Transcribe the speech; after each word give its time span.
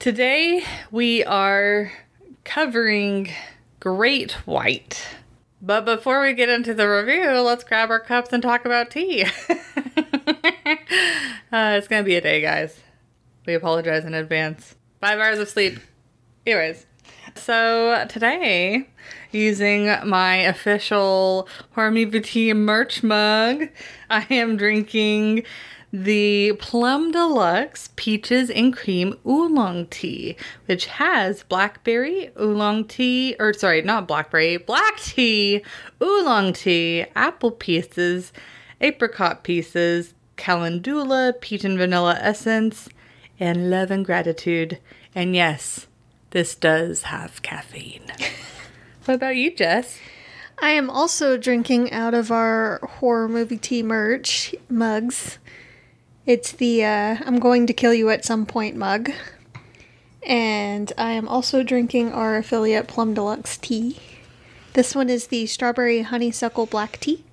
Today 0.00 0.64
we 0.90 1.22
are 1.24 1.92
covering 2.42 3.28
Great 3.80 4.32
White. 4.46 5.06
But 5.60 5.84
before 5.84 6.22
we 6.22 6.32
get 6.32 6.48
into 6.48 6.72
the 6.72 6.88
review, 6.88 7.38
let's 7.40 7.64
grab 7.64 7.90
our 7.90 8.00
cups 8.00 8.32
and 8.32 8.42
talk 8.42 8.64
about 8.64 8.90
tea. 8.90 9.24
uh, 9.50 9.52
it's 11.52 11.86
going 11.86 12.02
to 12.02 12.02
be 12.02 12.16
a 12.16 12.22
day, 12.22 12.40
guys. 12.40 12.80
We 13.44 13.52
apologize 13.52 14.06
in 14.06 14.14
advance. 14.14 14.74
Five 15.02 15.18
hours 15.18 15.38
of 15.38 15.50
sleep. 15.50 15.78
Anyways, 16.46 16.86
so 17.34 18.06
today, 18.08 18.88
using 19.32 19.94
my 20.06 20.36
official 20.36 21.46
Movie 21.76 22.20
Tea 22.20 22.54
merch 22.54 23.02
mug, 23.02 23.68
I 24.08 24.26
am 24.30 24.56
drinking 24.56 25.44
the 25.92 26.52
Plum 26.60 27.10
Deluxe 27.10 27.90
Peaches 27.96 28.48
and 28.48 28.74
Cream 28.76 29.18
Oolong 29.26 29.86
Tea, 29.86 30.36
which 30.66 30.86
has 30.86 31.42
blackberry 31.44 32.30
oolong 32.40 32.84
tea, 32.84 33.34
or 33.40 33.52
sorry, 33.52 33.82
not 33.82 34.06
blackberry, 34.06 34.56
black 34.56 34.98
tea, 35.00 35.62
oolong 36.00 36.52
tea, 36.52 37.06
apple 37.16 37.50
pieces, 37.50 38.32
apricot 38.80 39.42
pieces, 39.42 40.14
calendula, 40.36 41.34
peach 41.40 41.64
and 41.64 41.76
vanilla 41.76 42.16
essence, 42.20 42.88
and 43.40 43.68
love 43.70 43.90
and 43.90 44.04
gratitude. 44.04 44.78
And 45.14 45.34
yes, 45.34 45.88
this 46.30 46.54
does 46.54 47.02
have 47.04 47.42
caffeine. 47.42 48.12
what 49.06 49.14
about 49.14 49.34
you, 49.36 49.54
Jess? 49.54 49.98
I 50.62 50.70
am 50.70 50.88
also 50.88 51.36
drinking 51.36 51.90
out 51.90 52.14
of 52.14 52.30
our 52.30 52.78
horror 52.98 53.28
movie 53.28 53.56
tea 53.56 53.82
merch 53.82 54.54
mugs. 54.68 55.38
It's 56.30 56.52
the 56.52 56.84
uh, 56.84 57.16
I'm 57.26 57.40
going 57.40 57.66
to 57.66 57.72
kill 57.72 57.92
you 57.92 58.08
at 58.08 58.24
some 58.24 58.46
point 58.46 58.76
mug. 58.76 59.10
And 60.22 60.92
I 60.96 61.10
am 61.10 61.26
also 61.26 61.64
drinking 61.64 62.12
our 62.12 62.36
affiliate 62.36 62.86
Plum 62.86 63.14
Deluxe 63.14 63.56
tea. 63.56 63.98
This 64.74 64.94
one 64.94 65.10
is 65.10 65.26
the 65.26 65.46
strawberry 65.46 66.02
honeysuckle 66.02 66.66
black 66.66 67.00
tea. 67.00 67.24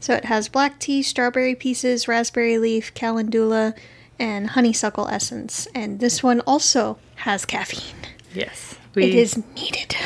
So 0.00 0.12
it 0.12 0.26
has 0.26 0.50
black 0.50 0.78
tea, 0.78 1.02
strawberry 1.02 1.54
pieces, 1.54 2.08
raspberry 2.08 2.58
leaf, 2.58 2.92
calendula, 2.92 3.74
and 4.18 4.50
honeysuckle 4.50 5.08
essence. 5.08 5.66
And 5.74 6.00
this 6.00 6.22
one 6.22 6.40
also 6.40 6.98
has 7.14 7.46
caffeine. 7.46 7.96
Yes. 8.34 8.74
it 8.94 9.14
is 9.14 9.42
needed. 9.54 9.96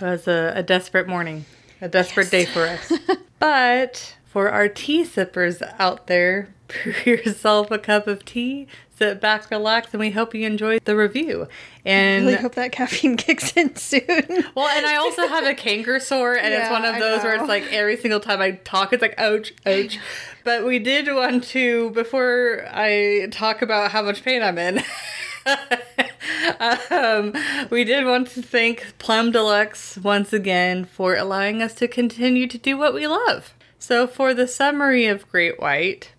It 0.00 0.04
was 0.04 0.28
a, 0.28 0.52
a 0.54 0.62
desperate 0.62 1.08
morning, 1.08 1.44
a 1.80 1.88
desperate 1.88 2.30
yes. 2.30 2.30
day 2.30 2.44
for 2.44 2.66
us. 2.66 2.92
but 3.40 4.14
for 4.30 4.48
our 4.48 4.68
tea 4.68 5.04
sippers 5.04 5.60
out 5.80 6.06
there, 6.06 6.54
brew 6.84 6.92
yourself 7.04 7.68
a 7.72 7.78
cup 7.78 8.06
of 8.06 8.24
tea, 8.24 8.68
sit 8.96 9.20
back, 9.20 9.50
relax, 9.50 9.92
and 9.92 9.98
we 9.98 10.12
hope 10.12 10.36
you 10.36 10.46
enjoy 10.46 10.78
the 10.84 10.94
review. 10.94 11.48
And 11.84 12.26
I 12.26 12.30
really 12.30 12.42
hope 12.42 12.54
that 12.54 12.70
caffeine 12.70 13.16
kicks 13.18 13.56
in 13.56 13.74
soon. 13.74 14.04
well, 14.54 14.68
and 14.68 14.86
I 14.86 14.96
also 14.96 15.26
have 15.26 15.44
a 15.46 15.54
canker 15.54 15.98
sore, 15.98 16.34
and 16.36 16.54
yeah, 16.54 16.60
it's 16.60 16.70
one 16.70 16.84
of 16.84 17.00
those 17.00 17.24
where 17.24 17.34
it's 17.34 17.48
like 17.48 17.64
every 17.72 17.96
single 17.96 18.20
time 18.20 18.40
I 18.40 18.52
talk, 18.52 18.92
it's 18.92 19.02
like 19.02 19.18
ouch, 19.18 19.52
ouch. 19.66 19.98
But 20.44 20.64
we 20.64 20.78
did 20.78 21.12
want 21.12 21.42
to 21.44 21.90
before 21.90 22.64
I 22.70 23.26
talk 23.32 23.62
about 23.62 23.90
how 23.90 24.02
much 24.02 24.22
pain 24.22 24.44
I'm 24.44 24.58
in. 24.58 24.80
um, 26.92 27.34
we 27.68 27.82
did 27.82 28.06
want 28.06 28.28
to 28.28 28.42
thank 28.42 28.94
Plum 28.98 29.32
Deluxe 29.32 29.98
once 29.98 30.32
again 30.32 30.84
for 30.84 31.16
allowing 31.16 31.62
us 31.62 31.74
to 31.74 31.88
continue 31.88 32.46
to 32.46 32.58
do 32.58 32.78
what 32.78 32.94
we 32.94 33.08
love. 33.08 33.54
So, 33.80 34.06
for 34.06 34.34
the 34.34 34.46
summary 34.46 35.06
of 35.06 35.28
Great 35.30 35.58
White, 35.58 36.12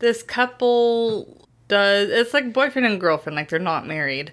this 0.00 0.24
couple 0.24 1.46
does 1.68 2.10
it's 2.10 2.34
like 2.34 2.52
boyfriend 2.52 2.84
and 2.84 3.00
girlfriend, 3.00 3.36
like 3.36 3.48
they're 3.48 3.60
not 3.60 3.86
married. 3.86 4.32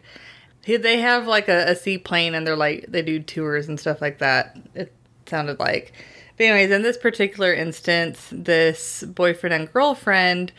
They 0.66 1.00
have 1.00 1.28
like 1.28 1.48
a, 1.48 1.70
a 1.70 1.76
seaplane 1.76 2.34
and 2.34 2.48
they're 2.48 2.56
like 2.56 2.88
they 2.90 3.04
do 3.04 3.20
tours 3.20 3.68
and 3.68 3.80
stuff 3.80 4.02
like 4.02 4.18
that. 4.18 4.58
It 4.74 4.92
sounded 5.28 5.60
like. 5.60 5.94
But 6.36 6.46
anyways, 6.46 6.72
in 6.72 6.82
this 6.82 6.98
particular 6.98 7.54
instance, 7.54 8.28
this 8.32 9.04
boyfriend 9.04 9.54
and 9.54 9.72
girlfriend 9.72 10.52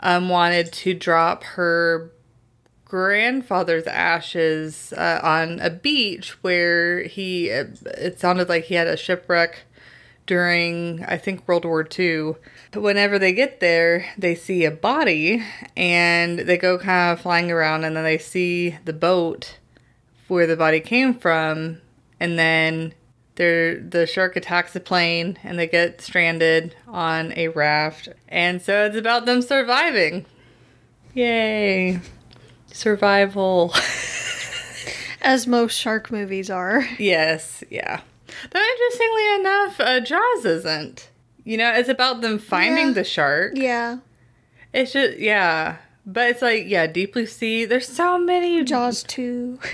um, 0.00 0.28
wanted 0.28 0.72
to 0.72 0.92
drop 0.92 1.44
her 1.44 2.10
grandfather's 2.84 3.86
ashes 3.86 4.92
uh, 4.96 5.20
on 5.22 5.60
a 5.60 5.70
beach 5.70 6.42
where 6.42 7.04
he 7.04 7.48
it 7.48 8.18
sounded 8.18 8.48
like 8.48 8.64
he 8.64 8.74
had 8.74 8.88
a 8.88 8.96
shipwreck 8.96 9.62
during 10.30 11.04
I 11.08 11.16
think 11.16 11.48
World 11.48 11.64
War 11.64 11.84
II. 11.98 12.36
But 12.70 12.82
whenever 12.82 13.18
they 13.18 13.32
get 13.32 13.58
there, 13.58 14.06
they 14.16 14.36
see 14.36 14.64
a 14.64 14.70
body 14.70 15.44
and 15.76 16.38
they 16.38 16.56
go 16.56 16.78
kind 16.78 17.12
of 17.12 17.20
flying 17.20 17.50
around 17.50 17.82
and 17.82 17.96
then 17.96 18.04
they 18.04 18.16
see 18.16 18.76
the 18.84 18.92
boat 18.92 19.58
where 20.28 20.46
the 20.46 20.56
body 20.56 20.78
came 20.78 21.14
from 21.14 21.80
and 22.20 22.38
then 22.38 22.94
the 23.34 24.08
shark 24.08 24.36
attacks 24.36 24.72
the 24.72 24.78
plane 24.78 25.36
and 25.42 25.58
they 25.58 25.66
get 25.66 26.00
stranded 26.00 26.76
on 26.86 27.32
a 27.36 27.48
raft. 27.48 28.08
And 28.28 28.62
so 28.62 28.86
it's 28.86 28.96
about 28.96 29.26
them 29.26 29.42
surviving. 29.42 30.26
Yay. 31.12 31.98
Survival. 32.68 33.74
As 35.22 35.48
most 35.48 35.76
shark 35.76 36.12
movies 36.12 36.50
are. 36.50 36.86
Yes, 37.00 37.64
yeah. 37.68 38.02
Though 38.50 38.60
interestingly 38.60 39.34
enough, 39.34 39.80
uh, 39.80 40.00
Jaws 40.00 40.44
isn't. 40.44 41.10
You 41.44 41.56
know, 41.56 41.72
it's 41.72 41.88
about 41.88 42.20
them 42.20 42.38
finding 42.38 42.88
yeah. 42.88 42.92
the 42.92 43.04
shark. 43.04 43.52
Yeah. 43.54 43.98
It's 44.72 44.92
just 44.92 45.18
yeah, 45.18 45.76
but 46.06 46.28
it's 46.28 46.42
like 46.42 46.64
yeah, 46.66 46.86
Deep 46.86 47.14
Blue 47.14 47.26
Sea. 47.26 47.64
There's 47.64 47.88
so 47.88 48.18
many 48.18 48.62
Jaws 48.64 49.02
two. 49.02 49.58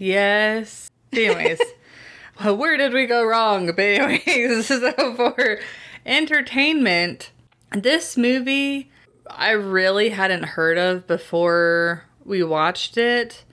Yes. 0.00 0.90
Anyways, 1.12 1.60
well, 2.42 2.56
where 2.56 2.78
did 2.78 2.94
we 2.94 3.04
go 3.04 3.22
wrong? 3.22 3.66
But 3.66 3.80
anyways, 3.80 4.66
so 4.68 5.14
for 5.14 5.60
entertainment, 6.06 7.32
this 7.72 8.16
movie 8.16 8.90
I 9.28 9.50
really 9.50 10.08
hadn't 10.08 10.44
heard 10.44 10.78
of 10.78 11.06
before 11.06 12.04
we 12.24 12.42
watched 12.42 12.96
it, 12.96 13.44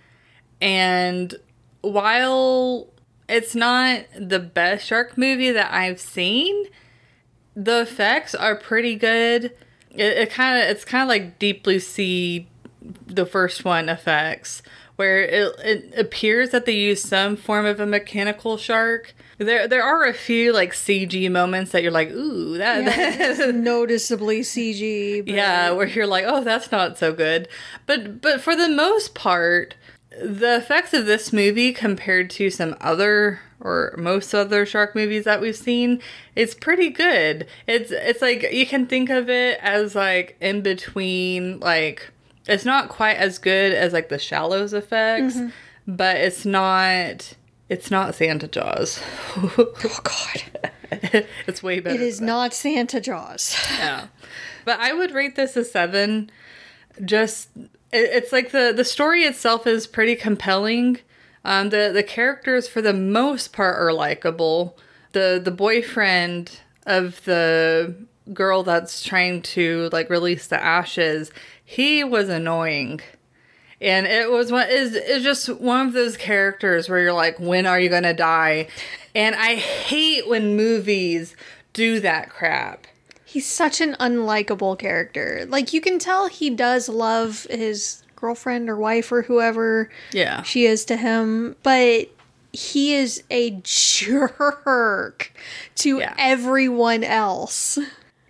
and 0.62 1.36
while 1.82 2.88
it's 3.28 3.56
not 3.56 4.06
the 4.18 4.40
best 4.40 4.86
shark 4.86 5.18
movie 5.18 5.52
that 5.52 5.74
I've 5.74 6.00
seen. 6.00 6.66
The 7.56 7.82
effects 7.82 8.34
are 8.36 8.56
pretty 8.56 8.96
good. 8.96 9.46
It, 9.92 10.18
it 10.18 10.32
kind 10.32 10.62
of 10.62 10.70
it's 10.70 10.86
kind 10.86 11.04
of 11.04 11.10
like 11.10 11.40
Deep 11.40 11.64
Blue 11.64 11.80
Sea, 11.80 12.48
the 13.08 13.26
first 13.26 13.66
one 13.66 13.90
effects, 13.90 14.62
where 14.96 15.22
it, 15.22 15.56
it 15.64 16.00
appears 16.00 16.52
that 16.52 16.66
they 16.66 16.74
use 16.74 17.02
some 17.02 17.36
form 17.36 17.66
of 17.66 17.80
a 17.80 17.86
mechanical 17.86 18.58
shark. 18.58 19.14
There, 19.40 19.68
there 19.68 19.84
are 19.84 20.06
a 20.06 20.14
few 20.14 20.54
like 20.54 20.74
CG 20.74 21.30
moments 21.32 21.72
that 21.72 21.84
you're 21.84 21.92
like, 21.92 22.10
ooh, 22.12 22.58
that, 22.58 22.84
yeah, 22.84 23.34
that 23.34 23.56
noticeably 23.56 24.42
CG. 24.42 25.26
But... 25.26 25.34
Yeah, 25.34 25.72
where 25.72 25.88
you're 25.88 26.08
like, 26.08 26.26
oh, 26.28 26.44
that's 26.44 26.72
not 26.72 26.98
so 26.98 27.14
good. 27.14 27.48
But, 27.86 28.22
but 28.22 28.42
for 28.42 28.56
the 28.56 28.70
most 28.70 29.14
part, 29.14 29.76
the 30.22 30.58
effects 30.58 30.94
of 30.94 31.06
this 31.06 31.32
movie 31.32 31.72
compared 31.72 32.30
to 32.32 32.50
some 32.50 32.76
other 32.82 33.40
or 33.60 33.96
most 33.98 34.34
other 34.34 34.66
shark 34.66 34.96
movies 34.96 35.24
that 35.24 35.42
we've 35.42 35.56
seen 35.56 36.02
it's 36.36 36.54
pretty 36.54 36.90
good. 36.90 37.48
It's 37.66 37.92
it's 37.92 38.22
like 38.22 38.52
you 38.52 38.66
can 38.66 38.86
think 38.86 39.10
of 39.10 39.30
it 39.30 39.60
as 39.62 39.96
like 39.96 40.38
in 40.40 40.62
between 40.62 41.60
like 41.60 42.12
it's 42.48 42.66
not 42.66 42.90
quite 42.90 43.18
as 43.18 43.38
good 43.38 43.74
as 43.74 43.94
like 43.94 44.10
the 44.10 44.20
shallows 44.20 44.74
effects 44.74 45.36
mm-hmm. 45.36 45.50
but 45.88 46.18
it's 46.18 46.46
not 46.46 47.34
it's 47.70 47.92
not 47.92 48.16
santa 48.16 48.48
jaws. 48.48 49.02
Oh 49.38 50.02
god. 50.04 50.44
It's 51.48 51.62
way 51.62 51.82
better 51.82 51.96
it 51.96 52.02
is 52.02 52.22
not 52.22 52.54
santa 52.54 53.02
jaws. 53.02 53.58
Yeah. 53.78 54.08
But 54.64 54.80
i 54.80 54.94
would 54.94 55.12
rate 55.12 55.36
this 55.36 55.58
a 55.58 55.66
seven 55.66 56.32
just 57.04 57.50
it's 57.92 58.32
like 58.32 58.52
the 58.52 58.74
the 58.76 58.84
story 58.84 59.24
itself 59.24 59.66
is 59.68 59.88
pretty 59.88 60.16
compelling. 60.16 61.00
Um, 61.46 61.70
the 61.70 61.92
the 61.94 62.04
characters 62.04 62.68
for 62.68 62.82
the 62.82 62.94
most 62.94 63.54
part 63.54 63.78
are 63.80 63.94
likable. 63.94 64.78
The 65.14 65.40
the 65.44 65.52
boyfriend 65.52 66.60
of 66.86 67.24
the 67.26 67.96
girl 68.34 68.64
that's 68.64 69.04
trying 69.04 69.42
to 69.42 69.90
like 69.92 70.10
release 70.10 70.48
the 70.48 70.62
ashes, 70.62 71.32
he 71.64 72.04
was 72.04 72.30
annoying. 72.30 73.02
And 73.80 74.08
it 74.08 74.32
was 74.32 74.52
one 74.52 74.68
is 74.70 74.96
is 74.96 75.24
just 75.24 75.48
one 75.60 75.88
of 75.88 75.94
those 75.94 76.18
characters 76.18 76.90
where 76.90 77.00
you're 77.00 77.14
like, 77.14 77.40
when 77.40 77.66
are 77.66 77.80
you 77.80 77.90
gonna 77.90 78.14
die? 78.14 78.68
And 79.16 79.36
I 79.36 79.56
hate 79.56 80.28
when 80.28 80.56
movies 80.56 81.36
do 81.74 82.00
that 82.00 82.30
crap. 82.30 82.88
He's 83.30 83.46
such 83.46 83.82
an 83.82 83.96
unlikable 84.00 84.80
character. 84.80 85.46
Like 85.50 85.74
you 85.74 85.82
can 85.82 86.00
tell 86.00 86.28
he 86.30 86.50
does 86.50 86.88
love 86.88 87.46
his 87.50 88.02
girlfriend 88.16 88.70
or 88.70 88.78
wife 88.78 89.12
or 89.12 89.24
whoever 89.24 89.90
Yeah. 90.14 90.44
she 90.44 90.66
is 90.66 90.86
to 90.86 90.96
him, 90.96 91.56
but 91.62 92.08
he 92.54 92.96
is 92.96 93.22
a 93.30 93.52
jerk 93.64 95.34
to 95.76 96.00
Yeah. 96.00 96.14
everyone 96.18 97.04
else. 97.04 97.78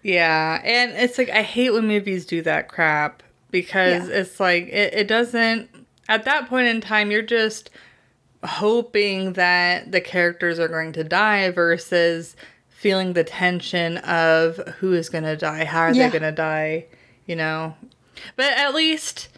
Yeah, 0.02 0.62
and 0.64 0.92
it's 0.94 1.18
like 1.18 1.30
I 1.30 1.44
hate 1.44 1.72
when 1.72 1.88
movies 1.88 2.26
do 2.26 2.42
that 2.42 2.68
crap 2.68 3.22
because 3.52 4.10
Yeah. 4.10 4.16
it's 4.16 4.40
like 4.40 4.68
it, 4.68 4.94
it 4.94 5.08
doesn't 5.08 5.70
at 6.10 6.26
that 6.26 6.48
point 6.50 6.68
in 6.68 6.82
time 6.82 7.12
you're 7.12 7.22
just 7.22 7.70
hoping 8.44 9.34
that 9.34 9.92
the 9.92 10.02
characters 10.02 10.60
are 10.60 10.68
going 10.68 10.92
to 10.94 11.04
die 11.04 11.50
versus 11.52 12.36
feeling 12.78 13.14
the 13.14 13.24
tension 13.24 13.98
of 13.98 14.58
who 14.80 14.94
is 14.94 15.10
going 15.10 15.24
to 15.24 15.36
die, 15.36 15.66
how 15.66 15.80
are 15.82 15.94
Yeah. 15.94 16.10
they 16.10 16.20
going 16.20 16.30
to 16.30 16.36
die, 16.36 16.86
you 17.26 17.36
know. 17.36 17.76
But 18.36 18.54
at 18.54 18.74
least 18.76 19.30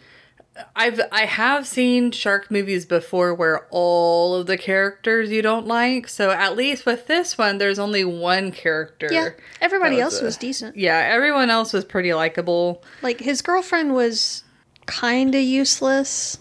I've 0.76 1.00
I 1.10 1.24
have 1.24 1.66
seen 1.66 2.10
shark 2.10 2.50
movies 2.50 2.84
before 2.84 3.32
where 3.34 3.66
all 3.70 4.34
of 4.34 4.46
the 4.46 4.58
characters 4.58 5.30
you 5.30 5.40
don't 5.40 5.66
like. 5.66 6.06
So 6.08 6.30
at 6.30 6.54
least 6.56 6.84
with 6.84 7.06
this 7.06 7.38
one 7.38 7.56
there's 7.58 7.78
only 7.78 8.04
one 8.04 8.52
character. 8.52 9.08
Yeah, 9.10 9.30
everybody 9.60 9.96
was 9.96 10.02
else 10.04 10.20
a- 10.20 10.24
was 10.24 10.36
decent. 10.36 10.76
Yeah, 10.76 10.98
everyone 10.98 11.48
else 11.50 11.72
was 11.72 11.84
pretty 11.84 12.12
likable. 12.12 12.82
Like 13.02 13.20
his 13.20 13.40
girlfriend 13.42 13.94
was 13.94 14.44
kind 14.86 15.34
of 15.34 15.42
useless. 15.42 16.38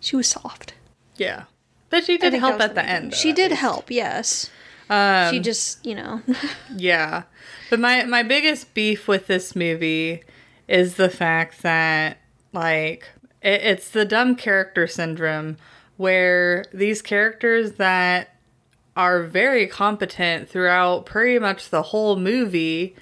She 0.00 0.16
was 0.16 0.26
soft. 0.28 0.74
Yeah. 1.16 1.44
But 1.90 2.04
she 2.04 2.18
did 2.18 2.32
help 2.34 2.60
at 2.60 2.74
the 2.74 2.84
end. 2.84 3.12
though, 3.12 3.16
She 3.16 3.32
did 3.32 3.50
least. 3.50 3.60
help, 3.60 3.90
yes. 3.90 4.50
Um, 4.92 5.32
she 5.32 5.40
just, 5.40 5.84
you 5.86 5.94
know, 5.94 6.20
Yeah. 6.76 7.22
But 7.70 7.80
my 7.80 8.04
my 8.04 8.22
biggest 8.22 8.74
beef 8.74 9.08
with 9.08 9.26
this 9.26 9.56
movie 9.56 10.22
is 10.68 10.96
the 10.96 11.08
fact 11.08 11.62
that 11.62 12.18
like 12.52 13.08
it, 13.40 13.62
it's 13.62 13.88
the 13.88 14.04
dumb 14.04 14.36
character 14.36 14.86
syndrome 14.86 15.56
where 15.96 16.66
these 16.74 17.00
characters 17.00 17.72
that 17.72 18.36
are 18.94 19.22
very 19.22 19.66
competent 19.66 20.50
throughout 20.50 21.06
pretty 21.06 21.38
much 21.38 21.70
the 21.70 21.82
whole 21.82 22.16
movie 22.16 22.94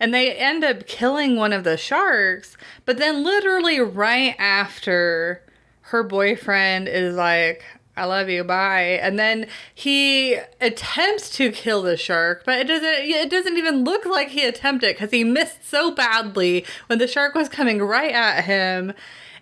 and 0.00 0.12
they 0.12 0.32
end 0.32 0.64
up 0.64 0.86
killing 0.86 1.36
one 1.36 1.52
of 1.52 1.62
the 1.62 1.76
sharks 1.76 2.56
but 2.84 2.98
then 2.98 3.22
literally 3.22 3.78
right 3.78 4.34
after 4.40 5.40
her 5.82 6.02
boyfriend 6.02 6.88
is 6.88 7.14
like 7.14 7.64
I 7.98 8.04
love 8.04 8.28
you, 8.28 8.44
bye. 8.44 8.98
And 9.02 9.18
then 9.18 9.46
he 9.74 10.38
attempts 10.60 11.30
to 11.36 11.50
kill 11.50 11.82
the 11.82 11.96
shark, 11.96 12.44
but 12.46 12.58
it 12.58 12.68
doesn't 12.68 12.88
it 12.88 13.30
doesn't 13.30 13.56
even 13.56 13.84
look 13.84 14.06
like 14.06 14.28
he 14.28 14.44
attempted 14.44 14.96
cuz 14.96 15.10
he 15.10 15.24
missed 15.24 15.68
so 15.68 15.90
badly 15.90 16.64
when 16.86 16.98
the 16.98 17.08
shark 17.08 17.34
was 17.34 17.48
coming 17.48 17.82
right 17.82 18.12
at 18.12 18.44
him 18.44 18.92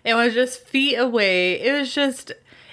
and 0.03 0.17
was 0.17 0.33
just 0.33 0.65
feet 0.65 0.95
away. 0.95 1.61
It 1.61 1.71
was 1.71 1.93
just 1.93 2.31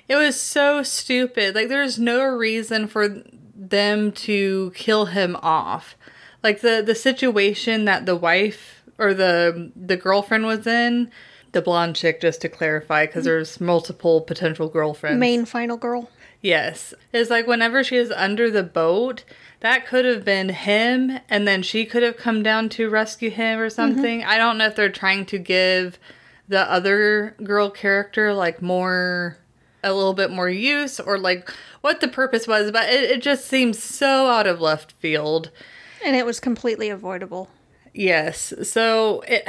it 0.09 0.17
was 0.17 0.41
so 0.41 0.83
stupid. 0.83 1.55
Like 1.55 1.69
there's 1.69 1.99
no 1.99 2.25
reason 2.25 2.87
for 2.87 3.23
them 3.55 4.13
to 4.13 4.73
kill 4.75 5.07
him 5.07 5.37
off. 5.43 5.97
Like 6.43 6.61
the 6.61 6.83
the 6.85 6.95
situation 6.95 7.85
that 7.85 8.07
the 8.07 8.17
wife 8.17 8.83
or 8.99 9.15
the 9.15 9.73
the 9.75 9.97
girlfriend 9.97 10.47
was 10.47 10.67
in, 10.67 11.11
the 11.55 11.63
blonde 11.63 11.97
chick 11.97 12.21
just 12.21 12.41
to 12.43 12.49
clarify 12.49 13.07
cuz 13.07 13.23
mm. 13.23 13.27
there's 13.27 13.61
multiple 13.61 14.21
potential 14.21 14.69
girlfriends. 14.69 15.19
main 15.19 15.45
final 15.45 15.77
girl. 15.77 16.11
Yes. 16.45 16.93
It's 17.11 17.31
like 17.31 17.47
whenever 17.47 17.83
she 17.83 17.97
is 17.97 18.11
under 18.11 18.51
the 18.51 18.63
boat, 18.63 19.25
that 19.61 19.87
could 19.87 20.05
have 20.05 20.27
been 20.27 20.51
him, 20.51 21.19
and 21.31 21.49
then 21.49 21.63
she 21.63 21.87
could 21.87 22.03
have 22.03 22.19
come 22.19 22.43
down 22.43 22.69
to 22.69 22.91
rescue 22.91 23.31
him 23.31 23.59
or 23.59 23.69
mm-hmm. 23.69 23.75
something. 23.75 24.23
I 24.23 24.37
don't 24.37 24.59
know 24.59 24.67
if 24.67 24.77
they're 24.77 24.91
trying 24.91 25.25
to 25.25 25.39
give 25.39 25.99
the 26.47 26.71
other 26.71 27.35
girl 27.43 27.71
character 27.71 28.35
like 28.35 28.61
more, 28.61 29.39
a 29.83 29.95
little 29.95 30.13
bit 30.13 30.31
more 30.31 30.51
use, 30.51 31.01
or 31.01 31.19
like 31.19 31.51
what 31.81 32.03
the 32.03 32.09
purpose 32.09 32.47
was, 32.47 32.71
but 32.71 32.91
it, 32.91 33.11
it 33.11 33.23
just 33.23 33.47
seems 33.47 33.83
so 33.83 34.27
out 34.27 34.47
of 34.47 34.61
left 34.61 34.93
field. 34.93 35.51
And 36.05 36.15
it 36.15 36.27
was 36.27 36.41
completely 36.41 36.91
avoidable. 36.91 37.49
Yes. 37.95 38.53
So, 38.65 39.21
it, 39.21 39.49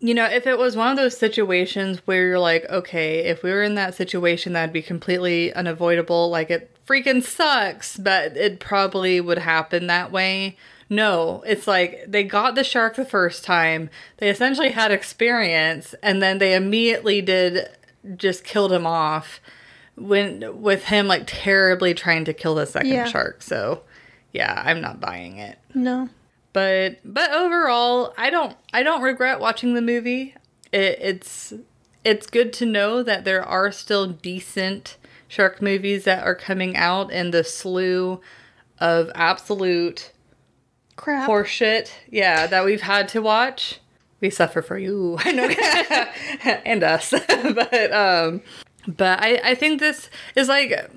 you 0.00 0.12
know, 0.12 0.26
if 0.26 0.46
it 0.46 0.58
was 0.58 0.76
one 0.76 0.90
of 0.90 0.96
those 0.96 1.16
situations 1.16 2.00
where 2.04 2.26
you're 2.26 2.38
like, 2.38 2.64
okay, 2.68 3.20
if 3.20 3.42
we 3.44 3.50
were 3.50 3.62
in 3.62 3.76
that 3.76 3.94
situation, 3.94 4.52
that'd 4.52 4.72
be 4.72 4.82
completely 4.82 5.54
unavoidable. 5.54 6.28
Like, 6.28 6.50
it 6.50 6.76
freaking 6.86 7.22
sucks, 7.22 7.96
but 7.96 8.36
it 8.36 8.58
probably 8.58 9.20
would 9.20 9.38
happen 9.38 9.86
that 9.86 10.10
way. 10.10 10.56
No, 10.88 11.42
it's 11.46 11.66
like 11.66 12.04
they 12.06 12.22
got 12.24 12.54
the 12.56 12.62
shark 12.64 12.96
the 12.96 13.04
first 13.04 13.44
time. 13.44 13.88
They 14.18 14.30
essentially 14.30 14.70
had 14.70 14.90
experience, 14.92 15.94
and 16.02 16.22
then 16.22 16.38
they 16.38 16.54
immediately 16.54 17.20
did 17.22 17.68
just 18.16 18.44
killed 18.44 18.72
him 18.72 18.86
off 18.86 19.40
when 19.96 20.60
with 20.62 20.84
him 20.84 21.08
like 21.08 21.24
terribly 21.26 21.92
trying 21.94 22.24
to 22.24 22.32
kill 22.32 22.54
the 22.54 22.66
second 22.66 22.90
Yeah. 22.92 23.06
shark. 23.06 23.42
So, 23.42 23.82
yeah, 24.32 24.62
I'm 24.64 24.80
not 24.80 25.00
buying 25.00 25.38
it 25.38 25.58
No. 25.74 26.08
But 26.56 26.96
but 27.04 27.30
overall 27.32 28.14
i 28.16 28.30
don't 28.30 28.56
i 28.72 28.82
don't 28.82 29.02
regret 29.02 29.40
watching 29.40 29.74
the 29.74 29.82
movie. 29.82 30.34
It, 30.72 30.98
it's 31.02 31.52
it's 32.02 32.26
good 32.26 32.50
to 32.54 32.64
know 32.64 33.02
that 33.02 33.24
there 33.24 33.44
are 33.44 33.70
still 33.70 34.06
decent 34.06 34.96
shark 35.28 35.60
movies 35.60 36.04
that 36.04 36.24
are 36.24 36.34
coming 36.34 36.74
out 36.74 37.12
in 37.12 37.30
the 37.30 37.44
slew 37.44 38.22
of 38.78 39.10
absolute 39.14 40.12
Crap. 40.96 41.28
horseshit 41.28 41.90
yeah 42.10 42.46
that 42.46 42.64
we've 42.64 42.80
had 42.80 43.06
to 43.10 43.20
watch. 43.20 43.80
We 44.22 44.30
suffer 44.30 44.62
for 44.62 44.78
you. 44.78 45.18
I 45.26 45.32
know. 45.32 45.50
And 46.64 46.82
us. 46.82 47.10
But 47.54 47.92
um 47.92 48.40
but 48.86 49.20
I, 49.20 49.40
I 49.42 49.54
think 49.54 49.80
this 49.80 50.10
is 50.34 50.48
like 50.48 50.90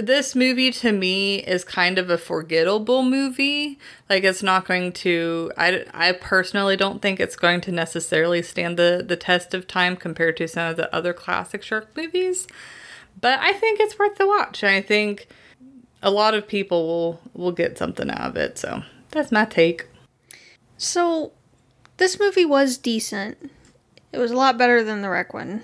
this 0.00 0.34
movie 0.34 0.70
to 0.72 0.92
me 0.92 1.38
is 1.38 1.64
kind 1.64 1.98
of 1.98 2.10
a 2.10 2.18
forgettable 2.18 3.02
movie 3.02 3.78
like 4.08 4.24
it's 4.24 4.42
not 4.42 4.66
going 4.66 4.92
to 4.92 5.50
i, 5.56 5.84
I 5.92 6.12
personally 6.12 6.76
don't 6.76 7.00
think 7.00 7.20
it's 7.20 7.36
going 7.36 7.60
to 7.62 7.72
necessarily 7.72 8.42
stand 8.42 8.78
the, 8.78 9.04
the 9.06 9.16
test 9.16 9.54
of 9.54 9.66
time 9.66 9.96
compared 9.96 10.36
to 10.38 10.48
some 10.48 10.70
of 10.70 10.76
the 10.76 10.94
other 10.94 11.12
classic 11.12 11.62
shark 11.62 11.96
movies 11.96 12.46
but 13.20 13.38
i 13.40 13.52
think 13.52 13.80
it's 13.80 13.98
worth 13.98 14.16
the 14.16 14.26
watch 14.26 14.62
i 14.62 14.80
think 14.80 15.28
a 16.02 16.10
lot 16.10 16.34
of 16.34 16.46
people 16.46 16.86
will 16.86 17.20
will 17.34 17.52
get 17.52 17.78
something 17.78 18.10
out 18.10 18.20
of 18.30 18.36
it 18.36 18.58
so 18.58 18.82
that's 19.10 19.32
my 19.32 19.44
take 19.44 19.86
So, 20.78 21.32
this 21.98 22.18
movie 22.18 22.46
was 22.46 22.78
decent. 22.78 23.50
It 24.12 24.18
was 24.18 24.30
a 24.30 24.36
lot 24.36 24.56
better 24.56 24.82
than 24.82 25.02
the 25.02 25.10
Requin. 25.10 25.62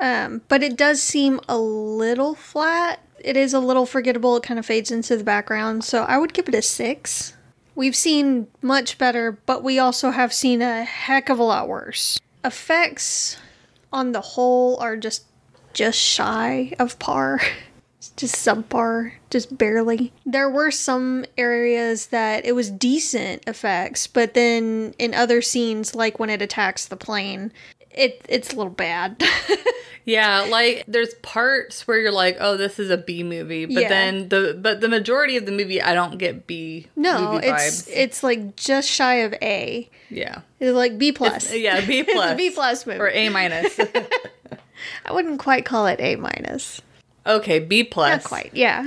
Um, 0.00 0.42
but 0.48 0.62
it 0.62 0.76
does 0.76 1.02
seem 1.02 1.40
a 1.48 1.58
little 1.58 2.34
flat. 2.34 3.00
It 3.20 3.36
is 3.36 3.54
a 3.54 3.60
little 3.60 3.86
forgettable. 3.86 4.36
It 4.36 4.42
kind 4.42 4.58
of 4.58 4.66
fades 4.66 4.90
into 4.90 5.16
the 5.16 5.24
background. 5.24 5.84
So, 5.84 6.02
I 6.04 6.18
would 6.18 6.34
give 6.34 6.48
it 6.48 6.54
a 6.54 6.62
six. 6.62 7.34
We've 7.74 7.96
seen 7.96 8.46
much 8.62 8.98
better, 8.98 9.32
but 9.46 9.64
we 9.64 9.78
also 9.78 10.10
have 10.10 10.32
seen 10.32 10.62
a 10.62 10.84
heck 10.84 11.28
of 11.28 11.38
a 11.38 11.42
lot 11.42 11.68
worse. 11.68 12.20
Effects 12.44 13.38
on 13.92 14.12
the 14.12 14.20
whole 14.20 14.76
are 14.80 14.96
just 14.96 15.24
just 15.72 15.98
shy 15.98 16.72
of 16.78 16.98
par. 16.98 17.40
Just 18.16 18.36
subpar, 18.36 19.12
just 19.30 19.56
barely. 19.56 20.12
There 20.26 20.50
were 20.50 20.70
some 20.70 21.24
areas 21.38 22.08
that 22.08 22.44
it 22.44 22.52
was 22.52 22.70
decent 22.70 23.42
effects, 23.48 24.06
but 24.06 24.34
then 24.34 24.94
in 24.98 25.14
other 25.14 25.40
scenes, 25.40 25.94
like 25.94 26.18
when 26.18 26.28
it 26.28 26.42
attacks 26.42 26.86
the 26.86 26.98
plane, 26.98 27.50
it 27.94 28.24
it's 28.28 28.52
a 28.52 28.56
little 28.56 28.72
bad. 28.72 29.22
Yeah, 30.06 30.42
like 30.50 30.84
there's 30.86 31.14
parts 31.22 31.88
where 31.88 31.98
you're 31.98 32.12
like, 32.12 32.36
"Oh, 32.38 32.58
this 32.58 32.78
is 32.78 32.90
a 32.90 32.98
B 32.98 33.22
movie," 33.22 33.64
but 33.64 33.84
Yeah. 33.84 33.88
then 33.88 34.28
the 34.28 34.54
but 34.60 34.82
the 34.82 34.88
majority 34.90 35.38
of 35.38 35.46
the 35.46 35.50
movie, 35.52 35.80
I 35.80 35.94
don't 35.94 36.18
get 36.18 36.46
B. 36.46 36.88
no, 36.94 37.32
movie 37.32 37.46
it's 37.46 37.82
vibes. 37.84 37.90
it's 37.90 38.22
like 38.22 38.54
just 38.54 38.86
shy 38.90 39.14
of 39.24 39.32
A. 39.40 39.88
yeah, 40.10 40.42
It's 40.60 40.74
like 40.76 40.98
B 40.98 41.10
plus. 41.12 41.50
Uh, 41.50 41.54
yeah, 41.54 41.80
B 41.80 42.00
It's 42.06 42.12
plus, 42.12 42.32
a 42.32 42.34
B 42.36 42.50
plus 42.50 42.86
movie. 42.86 43.00
or 43.00 43.08
A 43.08 43.30
minus. 43.30 43.80
I 45.06 45.12
wouldn't 45.12 45.38
quite 45.38 45.64
call 45.64 45.86
it 45.86 45.98
A 46.00 46.16
minus. 46.16 46.82
okay, 47.26 47.58
B 47.60 47.82
plus. 47.82 48.24
Not 48.24 48.24
quite, 48.24 48.50
yeah. 48.52 48.84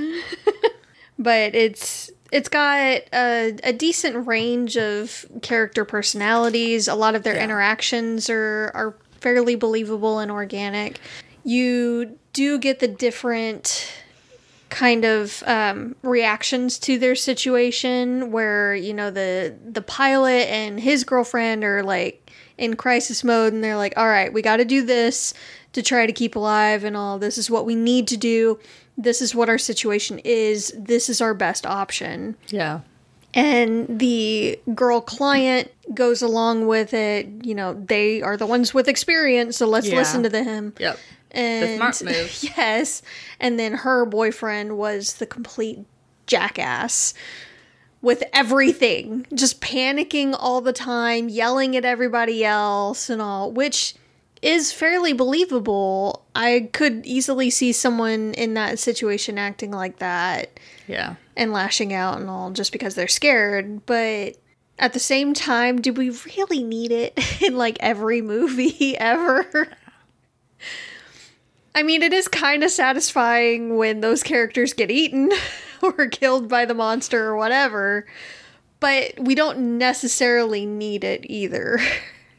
but 1.18 1.56
it's 1.56 2.12
it's 2.30 2.48
got 2.48 2.78
a, 3.12 3.56
a 3.64 3.72
decent 3.72 4.26
range 4.26 4.76
of 4.76 5.24
character 5.42 5.84
personalities. 5.84 6.88
A 6.88 6.94
lot 6.94 7.14
of 7.14 7.22
their 7.22 7.34
Yeah. 7.36 7.44
interactions 7.44 8.28
are 8.30 8.70
are 8.74 8.94
fairly 9.20 9.54
believable 9.56 10.18
and 10.18 10.30
organic. 10.30 10.98
You 11.44 12.18
do 12.32 12.58
get 12.58 12.78
the 12.80 12.88
different 12.88 13.92
kind 14.70 15.04
of 15.06 15.42
um, 15.46 15.96
reactions 16.02 16.78
to 16.78 16.98
their 16.98 17.14
situation 17.14 18.30
where 18.30 18.74
you 18.74 18.92
know 18.92 19.10
the 19.10 19.54
the 19.64 19.80
pilot 19.82 20.46
and 20.50 20.78
his 20.78 21.04
girlfriend 21.04 21.64
are 21.64 21.82
like 21.82 22.30
in 22.58 22.76
crisis 22.76 23.24
mode 23.24 23.52
and 23.52 23.62
they're 23.64 23.76
like, 23.76 23.94
all 23.96 24.06
right, 24.08 24.32
we 24.32 24.42
got 24.42 24.56
to 24.58 24.64
do 24.64 24.84
this 24.84 25.32
to 25.72 25.82
try 25.82 26.06
to 26.06 26.12
keep 26.12 26.34
alive 26.36 26.84
and 26.84 26.96
all. 26.96 27.18
This 27.18 27.38
is 27.38 27.50
what 27.50 27.64
we 27.64 27.74
need 27.74 28.08
to 28.08 28.16
do. 28.16 28.58
This 28.98 29.22
is 29.22 29.34
what 29.34 29.48
our 29.48 29.58
situation 29.58 30.18
is. 30.24 30.74
This 30.76 31.08
is 31.08 31.20
our 31.20 31.32
best 31.32 31.64
option. 31.64 32.36
Yeah. 32.48 32.80
And 33.32 34.00
the 34.00 34.58
girl 34.74 35.00
client 35.00 35.70
goes 35.94 36.20
along 36.20 36.66
with 36.66 36.92
it. 36.92 37.28
You 37.42 37.54
know, 37.54 37.74
they 37.74 38.20
are 38.22 38.36
the 38.36 38.46
ones 38.46 38.74
with 38.74 38.88
experience, 38.88 39.56
so 39.56 39.66
let's 39.66 39.86
Yeah. 39.88 39.96
listen 39.96 40.22
to 40.24 40.28
them. 40.28 40.74
Yep. 40.80 40.98
And 41.30 41.76
smart 41.76 42.02
move. 42.04 42.38
yes. 42.56 43.02
And 43.38 43.58
then 43.58 43.72
her 43.74 44.04
boyfriend 44.04 44.76
was 44.76 45.14
the 45.14 45.26
complete 45.26 45.78
jackass 46.26 47.14
with 48.00 48.22
everything, 48.32 49.26
just 49.34 49.60
panicking 49.60 50.34
all 50.38 50.60
the 50.60 50.72
time, 50.72 51.28
yelling 51.28 51.76
at 51.76 51.84
everybody 51.84 52.44
else 52.44 53.10
and 53.10 53.20
all, 53.22 53.50
which 53.52 53.94
is 54.42 54.72
fairly 54.72 55.12
believable. 55.12 56.24
I 56.34 56.68
could 56.72 57.04
easily 57.04 57.50
see 57.50 57.72
someone 57.72 58.34
in 58.34 58.54
that 58.54 58.78
situation 58.78 59.38
acting 59.38 59.70
like 59.72 59.98
that 59.98 60.58
Yeah. 60.86 61.16
and 61.36 61.52
lashing 61.52 61.92
out 61.92 62.20
and 62.20 62.28
all 62.30 62.50
just 62.50 62.70
because 62.72 62.94
they're 62.94 63.08
scared, 63.08 63.84
but 63.86 64.36
at 64.78 64.92
the 64.92 65.00
same 65.00 65.34
time, 65.34 65.80
do 65.80 65.92
we 65.92 66.10
really 66.36 66.62
need 66.62 66.92
it 66.92 67.18
in 67.42 67.56
like 67.56 67.76
every 67.80 68.22
movie 68.22 68.96
ever? 68.98 69.68
I 71.74 71.82
mean, 71.82 72.02
it 72.02 72.12
is 72.12 72.26
kind 72.28 72.64
of 72.64 72.70
satisfying 72.70 73.76
when 73.76 74.00
those 74.00 74.22
characters 74.22 74.72
get 74.72 74.90
eaten 74.90 75.30
or 75.82 76.06
killed 76.08 76.48
by 76.48 76.64
the 76.64 76.74
monster 76.74 77.24
or 77.26 77.36
whatever, 77.36 78.06
but 78.80 79.12
we 79.18 79.34
don't 79.34 79.78
necessarily 79.78 80.66
need 80.66 81.04
it 81.04 81.22
either. 81.28 81.78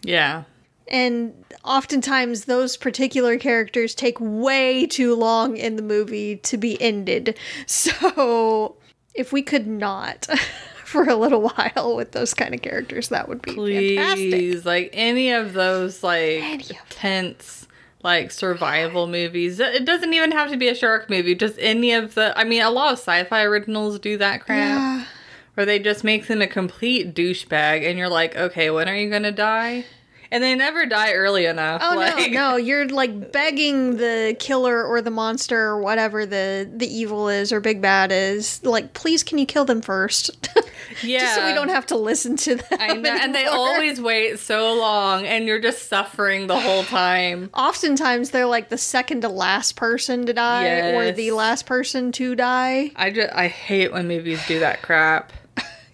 Yeah. 0.03 0.44
And 0.89 1.34
oftentimes, 1.63 2.46
those 2.46 2.75
particular 2.75 3.38
characters 3.38 3.93
take 3.96 4.17
way 4.19 4.86
too 4.88 5.15
long 5.15 5.55
in 5.55 5.75
the 5.75 5.81
movie 5.84 6.38
to 6.38 6.58
be 6.58 6.81
ended. 6.81 7.38
So, 7.67 8.75
if 9.13 9.31
we 9.31 9.41
could 9.41 9.67
not 9.67 10.25
for 10.86 11.03
a 11.08 11.15
little 11.15 11.41
while 11.41 11.96
with 11.96 12.12
those 12.13 12.34
kind 12.34 12.53
of 12.55 12.62
characters, 12.62 13.10
that 13.10 13.29
would 13.29 13.41
be 13.41 13.53
fantastic. 13.96 14.31
Please, 14.31 14.65
like 14.65 14.89
any 14.93 15.31
of 15.31 15.53
those 15.53 16.03
like 16.03 16.69
of 16.72 16.89
tense 16.89 17.67
like 18.01 18.31
survival 18.31 19.08
movies. 19.08 19.60
It 19.60 19.86
doesn't 19.86 20.13
even 20.13 20.31
have 20.31 20.50
to 20.51 20.58
be 20.58 20.69
a 20.69 20.75
shark 20.75 21.10
movie. 21.10 21.36
Just 21.36 21.55
any 21.60 21.91
of 21.93 22.15
the. 22.15 22.38
I 22.38 22.43
mean, 22.46 22.62
a 22.62 22.69
lot 22.72 22.93
of 22.93 23.00
Syfy 23.00 23.43
originals 23.46 24.00
do 24.00 24.17
that 24.17 24.41
crap, 24.46 24.58
Yeah. 24.79 25.05
where 25.53 25.65
they 25.65 25.79
just 25.79 26.03
make 26.03 26.27
them 26.27 26.41
a 26.41 26.48
complete 26.48 27.13
douchebag, 27.13 27.88
and 27.88 28.00
you're 28.00 28.10
like, 28.10 28.36
okay, 28.36 28.69
when 28.72 28.88
are 28.89 28.96
you 28.96 29.10
gonna 29.10 29.31
die? 29.34 29.86
And 30.32 30.44
they 30.44 30.54
never 30.56 30.86
die 30.86 31.14
early 31.14 31.46
enough. 31.46 31.82
Oh 31.84 31.96
like, 31.96 32.32
no, 32.32 32.52
no! 32.52 32.56
You're 32.58 32.88
like 32.88 33.32
begging 33.32 33.98
the 33.98 34.36
killer 34.40 34.84
or 34.84 35.02
the 35.02 35.12
monster 35.12 35.60
or 35.60 35.82
whatever 35.82 36.26
the 36.26 36.70
the 36.72 36.88
evil 36.88 37.30
is 37.30 37.52
or 37.52 37.60
big 37.60 37.82
bad 37.82 38.12
is. 38.12 38.64
Like, 38.64 38.94
please, 38.94 39.24
can 39.24 39.38
you 39.38 39.46
kill 39.46 39.66
them 39.66 39.82
first? 39.82 40.50
yeah. 41.04 41.20
Just 41.22 41.36
so 41.36 41.46
we 41.46 41.54
don't 41.54 41.70
have 41.70 41.88
to 41.88 41.98
listen 41.98 42.36
to 42.38 42.56
them. 42.56 42.78
I 42.80 42.94
know, 42.94 43.10
and 43.10 43.34
they 43.34 43.46
always 43.46 44.00
wait 44.10 44.40
so 44.40 44.74
long, 44.76 45.26
and 45.26 45.46
you're 45.46 45.60
just 45.60 45.90
suffering 45.90 46.48
the 46.48 46.60
whole 46.60 46.84
time. 46.84 47.50
Oftentimes, 47.54 48.30
they're 48.30 48.46
like 48.46 48.70
the 48.70 48.78
second 48.78 49.22
to 49.22 49.30
last 49.30 49.76
person 49.76 50.26
to 50.28 50.34
die 50.34 50.92
or 50.92 51.12
the 51.12 51.32
last 51.32 51.66
person 51.66 52.12
to 52.14 52.36
die. 52.36 52.92
I 52.96 53.10
just 53.10 53.34
I 53.34 53.48
hate 53.48 53.92
when 53.92 54.08
movies 54.08 54.46
do 54.48 54.60
that 54.60 54.82
crap. 54.82 55.34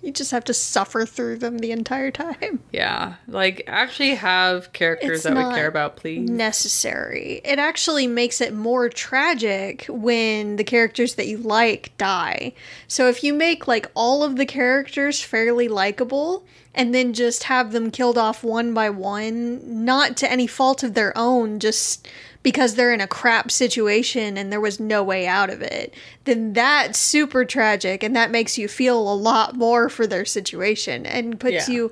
You 0.06 0.12
just 0.12 0.30
have 0.30 0.44
to 0.44 0.54
suffer 0.54 1.04
through 1.04 1.38
them 1.38 1.58
the 1.58 1.72
entire 1.72 2.12
time. 2.12 2.60
Yeah, 2.72 3.16
like 3.28 3.64
actually 3.68 4.16
have 4.16 4.74
characters 4.74 5.20
It's 5.20 5.24
that 5.24 5.36
we 5.36 5.56
care 5.56 5.68
about, 5.68 5.96
please. 5.96 6.30
Necessary. 6.30 7.42
It 7.46 7.58
actually 7.58 8.06
makes 8.06 8.42
it 8.42 8.54
more 8.54 8.90
tragic 8.90 9.86
when 9.88 10.58
the 10.58 10.64
characters 10.66 11.16
that 11.16 11.28
you 11.28 11.38
like 11.38 11.98
die. 11.98 12.54
So 12.88 13.08
if 13.08 13.24
you 13.24 13.34
make 13.34 13.66
like 13.68 13.90
all 13.96 14.24
of 14.24 14.36
the 14.36 14.46
characters 14.46 15.22
fairly 15.22 15.70
likable 15.70 16.46
and 16.74 16.94
then 16.94 17.14
just 17.14 17.44
have 17.44 17.72
them 17.72 17.92
killed 17.92 18.18
off 18.18 18.44
one 18.44 18.74
by 18.74 18.90
one, 18.90 19.86
not 19.86 20.18
to 20.18 20.30
any 20.30 20.48
fault 20.48 20.84
of 20.84 20.94
their 20.96 21.18
own, 21.18 21.60
just 21.60 22.08
because 22.46 22.76
they're 22.76 22.94
in 22.94 23.02
a 23.02 23.08
crap 23.08 23.50
situation 23.52 24.38
and 24.38 24.52
there 24.54 24.62
was 24.62 24.80
no 24.80 25.04
way 25.04 25.26
out 25.28 25.50
of 25.50 25.62
it, 25.62 25.94
then 26.26 26.54
that's 26.54 26.98
super 27.00 27.44
tragic 27.44 28.04
and 28.04 28.16
that 28.16 28.30
makes 28.32 28.58
you 28.58 28.68
feel 28.70 28.98
a 29.12 29.16
lot 29.16 29.56
more 29.56 29.90
for 29.90 30.06
their 30.08 30.24
situation 30.26 31.06
and 31.06 31.40
puts 31.40 31.68
Yeah. 31.68 31.74
you 31.76 31.92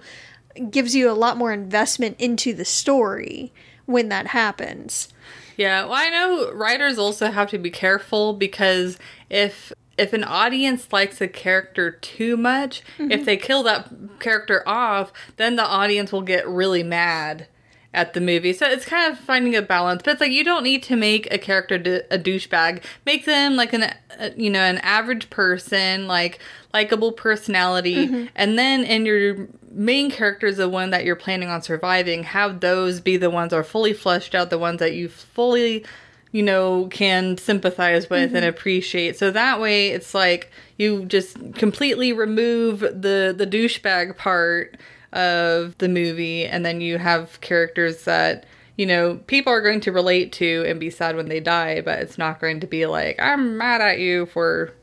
gives 0.70 0.94
you 0.96 1.10
a 1.10 1.14
lot 1.14 1.36
more 1.36 1.52
investment 1.52 2.16
into 2.20 2.54
the 2.54 2.64
story 2.66 3.52
when 3.88 4.10
that 4.10 4.28
happens. 4.28 5.10
Yeah, 5.58 5.86
well, 5.86 5.94
I 5.96 6.10
know 6.10 6.52
writers 6.54 7.00
also 7.00 7.32
have 7.32 7.50
to 7.50 7.58
be 7.58 7.72
careful 7.72 8.34
because 8.34 8.98
if 9.32 9.74
if 9.98 10.14
an 10.14 10.24
audience 10.24 10.92
likes 10.92 11.22
a 11.22 11.28
character 11.28 11.92
too 11.92 12.38
much, 12.38 12.82
Mm-hmm. 13.00 13.12
if 13.12 13.26
they 13.26 13.38
kill 13.38 13.64
that 13.64 13.90
character 14.20 14.64
off, 14.68 15.12
then 15.38 15.56
the 15.56 15.66
audience 15.66 16.12
will 16.12 16.22
get 16.24 16.48
really 16.48 16.84
mad 16.84 17.48
at 17.94 18.14
the 18.14 18.22
movie. 18.22 18.54
So 18.54 18.66
it's 18.66 18.86
kind 18.86 19.12
of 19.12 19.20
finding 19.20 19.56
a 19.56 19.62
balance. 19.62 20.02
But 20.04 20.12
it's 20.14 20.22
like 20.22 20.32
you 20.32 20.44
don't 20.44 20.64
need 20.64 20.82
to 20.84 20.96
make 20.96 21.32
a 21.32 21.38
character 21.38 21.78
d- 21.78 22.02
a 22.10 22.18
douchebag. 22.18 22.84
Make 23.06 23.26
them 23.26 23.56
like 23.56 23.74
an 23.74 23.84
uh, 23.84 24.30
you 24.36 24.50
know 24.50 24.62
an 24.62 24.80
average 24.80 25.30
person, 25.30 26.08
like 26.08 26.40
likable 26.74 27.12
personality, 27.12 28.08
Mm-hmm. 28.08 28.26
and 28.36 28.58
then 28.58 28.84
in 28.84 29.06
your 29.06 29.48
main 29.72 30.10
characters, 30.12 30.58
the 30.58 30.70
one 30.70 30.90
that 30.92 31.06
you're 31.06 31.16
planning 31.16 31.50
on 31.50 31.62
surviving, 31.62 32.24
have 32.24 32.60
those 32.62 33.00
be 33.00 33.18
the 33.18 33.30
ones 33.30 33.52
that 33.52 33.58
are 33.58 33.64
fully 33.64 33.94
fleshed 33.94 34.34
out, 34.36 34.50
the 34.50 34.58
ones 34.58 34.80
that 34.80 34.94
you 34.94 35.08
fully 35.10 35.86
you 36.32 36.42
know 36.42 36.88
can 36.88 37.38
sympathize 37.38 38.10
with 38.10 38.36
and 38.36 38.44
appreciate. 38.44 39.18
So 39.20 39.30
that 39.30 39.62
way, 39.62 39.90
it's 39.90 40.16
like 40.16 40.52
you 40.78 41.06
just 41.06 41.38
completely 41.54 42.12
remove 42.12 42.80
the 42.80 43.36
the 43.38 43.46
douchebag 43.46 44.18
part 44.18 44.76
of 45.14 45.78
the 45.78 45.88
movie 45.88 46.46
and 46.46 46.66
then 46.66 46.82
you 46.82 46.98
have 46.98 47.40
characters 47.42 48.04
that 48.04 48.46
you 48.78 48.86
know 48.86 49.16
people 49.28 49.54
are 49.54 49.62
going 49.62 49.80
to 49.80 49.92
relate 49.92 50.32
to 50.32 50.64
and 50.68 50.80
be 50.80 50.90
sad 50.90 51.16
when 51.16 51.30
they 51.30 51.40
die 51.40 51.80
but 51.82 52.00
it's 52.00 52.18
not 52.18 52.42
going 52.42 52.60
to 52.60 52.68
be 52.68 52.86
like 52.86 53.20
i'm 53.22 53.58
mad 53.58 53.80
at 53.80 54.00
you 54.00 54.26
for 54.26 54.74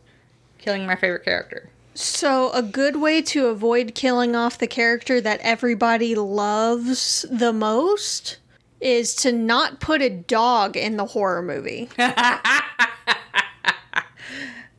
killing 0.60 0.87
my 0.87 0.94
favorite 0.94 1.25
character. 1.25 1.70
So, 1.94 2.50
a 2.52 2.62
good 2.62 2.96
way 2.96 3.20
to 3.22 3.46
avoid 3.46 3.94
killing 3.94 4.37
off 4.37 4.58
the 4.58 4.66
character 4.66 5.20
that 5.20 5.40
everybody 5.40 6.14
loves 6.14 7.26
the 7.30 7.52
most 7.52 8.38
is 8.80 9.14
to 9.16 9.32
not 9.32 9.80
put 9.80 10.00
a 10.00 10.08
dog 10.08 10.76
in 10.76 10.96
the 10.96 11.06
horror 11.06 11.42
movie. 11.42 11.88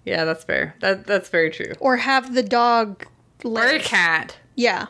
Yeah 0.03 0.25
that's 0.25 0.43
fair. 0.43 0.75
That 0.79 1.05
that's 1.05 1.29
very 1.29 1.51
true. 1.51 1.73
Or 1.79 1.97
have 1.97 2.33
the 2.33 2.41
dog 2.41 3.05
or 3.45 3.67
a 3.67 3.79
cat. 3.79 4.35
Yeah. 4.55 4.87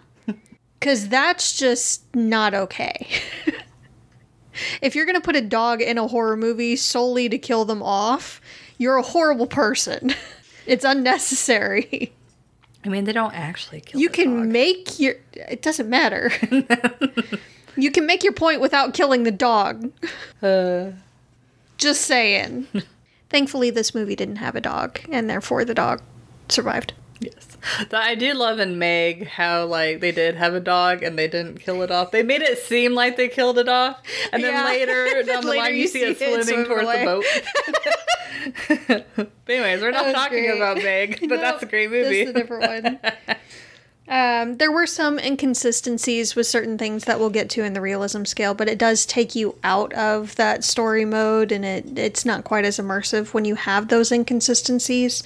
Cuz 0.81 1.07
that's 1.07 1.53
just 1.53 2.03
not 2.15 2.53
okay. 2.53 3.07
if 4.81 4.95
you're 4.95 5.05
going 5.05 5.15
to 5.15 5.21
put 5.21 5.35
a 5.35 5.41
dog 5.41 5.81
in 5.81 5.97
a 5.97 6.07
horror 6.07 6.35
movie 6.35 6.75
solely 6.75 7.29
to 7.29 7.37
kill 7.37 7.65
them 7.65 7.81
off, 7.81 8.41
you're 8.77 8.97
a 8.97 9.01
horrible 9.03 9.47
person. 9.47 10.13
it's 10.65 10.83
unnecessary. 10.83 12.11
i 12.83 12.89
mean 12.89 13.03
they 13.05 13.13
don't 13.13 13.33
actually 13.33 13.79
kill 13.81 14.01
You 14.01 14.09
the 14.09 14.15
can 14.15 14.37
dog. 14.39 14.47
make 14.47 14.99
your 14.99 15.15
it 15.33 15.61
doesn't 15.61 15.89
matter. 15.89 16.31
you 17.77 17.91
can 17.91 18.05
make 18.05 18.23
your 18.23 18.33
point 18.33 18.59
without 18.59 18.93
killing 18.93 19.23
the 19.23 19.31
dog. 19.31 19.91
uh, 20.41 20.91
Just 21.77 22.01
saying. 22.01 22.67
Thankfully 23.29 23.69
this 23.69 23.93
movie 23.95 24.15
didn't 24.15 24.37
have 24.37 24.55
a 24.55 24.61
dog 24.61 24.99
and 25.11 25.29
therefore 25.29 25.63
the 25.63 25.73
dog 25.75 26.01
survived. 26.49 26.93
Yes. 27.19 27.50
I 27.91 28.15
do 28.15 28.33
love 28.33 28.59
in 28.59 28.79
Meg 28.79 29.27
how 29.27 29.65
like 29.65 29.99
they 29.99 30.11
did 30.11 30.35
have 30.35 30.53
a 30.53 30.59
dog 30.59 31.03
and 31.03 31.17
they 31.17 31.27
didn't 31.27 31.59
kill 31.59 31.81
it 31.83 31.91
off. 31.91 32.11
They 32.11 32.23
made 32.23 32.41
it 32.41 32.57
seem 32.59 32.93
like 32.93 33.17
they 33.17 33.27
killed 33.27 33.57
it 33.57 33.67
off, 33.69 34.01
and 34.31 34.43
then 34.43 34.53
Yeah. 34.53 34.65
later 34.65 35.23
down 35.25 35.41
the 35.43 35.49
Later 35.49 35.61
line 35.63 35.73
you, 35.75 35.81
you 35.81 35.87
see 35.87 36.01
it 36.03 36.17
swimming 36.17 36.65
towards 36.65 36.83
away. 36.83 36.99
the 36.99 37.05
boat. 37.05 37.25
but 39.45 39.49
anyways, 39.49 39.81
we're 39.81 39.91
not 39.91 40.13
talking 40.13 40.43
great. 40.45 40.57
about 40.57 40.77
Meg, 40.77 41.19
but 41.29 41.39
that's 41.39 41.61
a 41.63 41.65
great 41.65 41.91
movie. 41.91 42.25
That's 42.25 42.37
a 42.37 42.39
different 42.41 42.67
one. 42.67 43.37
Um, 44.07 44.57
there 44.57 44.71
were 44.71 44.87
some 44.87 45.19
inconsistencies 45.19 46.35
with 46.35 46.45
certain 46.47 46.77
things 46.77 47.05
that 47.05 47.19
we'll 47.19 47.29
get 47.29 47.49
to 47.51 47.63
in 47.63 47.73
the 47.73 47.81
realism 47.81 48.23
scale, 48.25 48.53
but 48.53 48.67
it 48.67 48.77
does 48.77 49.05
take 49.05 49.35
you 49.35 49.55
out 49.63 49.93
of 49.93 50.35
that 50.35 50.63
story 50.63 51.05
mode, 51.05 51.51
and 51.51 51.63
it 51.63 51.97
it's 51.97 52.25
not 52.25 52.43
quite 52.43 52.65
as 52.65 52.77
immersive 52.77 53.33
when 53.33 53.45
you 53.45 53.55
have 53.55 53.87
those 53.87 54.11
inconsistencies. 54.11 55.23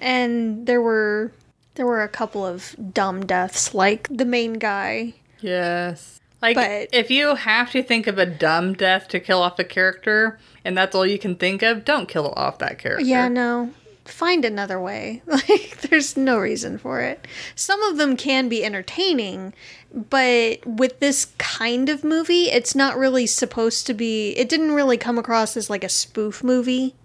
And 0.00 0.66
there 0.66 0.80
were 0.80 1.32
there 1.74 1.86
were 1.86 2.02
a 2.02 2.08
couple 2.08 2.44
of 2.46 2.74
dumb 2.92 3.24
deaths, 3.26 3.74
like 3.74 4.08
the 4.10 4.24
main 4.24 4.54
guy. 4.54 5.14
yes. 5.40 6.20
Like 6.40 6.56
But- 6.56 6.88
if 6.92 7.08
you 7.08 7.36
have 7.36 7.70
to 7.70 7.84
think 7.84 8.08
of 8.08 8.18
a 8.18 8.26
dumb 8.26 8.72
death 8.74 9.06
to 9.08 9.20
kill 9.20 9.40
off 9.40 9.60
a 9.60 9.64
character, 9.64 10.40
and 10.64 10.76
that's 10.76 10.92
all 10.94 11.06
you 11.06 11.18
can 11.18 11.36
think 11.36 11.62
of, 11.62 11.84
don't 11.84 12.08
kill 12.08 12.32
off 12.36 12.58
that 12.58 12.80
character. 12.80 13.04
Yeah, 13.04 13.28
no, 13.28 13.70
find 14.04 14.44
another 14.44 14.80
way. 14.80 15.22
Like, 15.48 15.80
there's 15.82 16.16
no 16.16 16.38
reason 16.38 16.78
for 16.78 17.00
it. 17.00 17.28
Some 17.54 17.80
of 17.84 17.96
them 17.96 18.16
can 18.16 18.48
be 18.48 18.64
entertaining, 18.64 19.54
but 19.94 20.66
with 20.66 20.98
this 20.98 21.26
kind 21.38 21.88
of 21.88 22.02
movie, 22.02 22.44
it's 22.50 22.74
not 22.74 22.96
really 22.98 23.26
supposed 23.28 23.86
to 23.86 23.94
be. 23.94 24.30
It 24.30 24.48
didn't 24.48 24.72
really 24.72 24.96
come 24.96 25.18
across 25.18 25.56
as 25.56 25.70
like 25.70 25.84
a 25.84 25.88
spoof 25.88 26.42
movie 26.42 26.96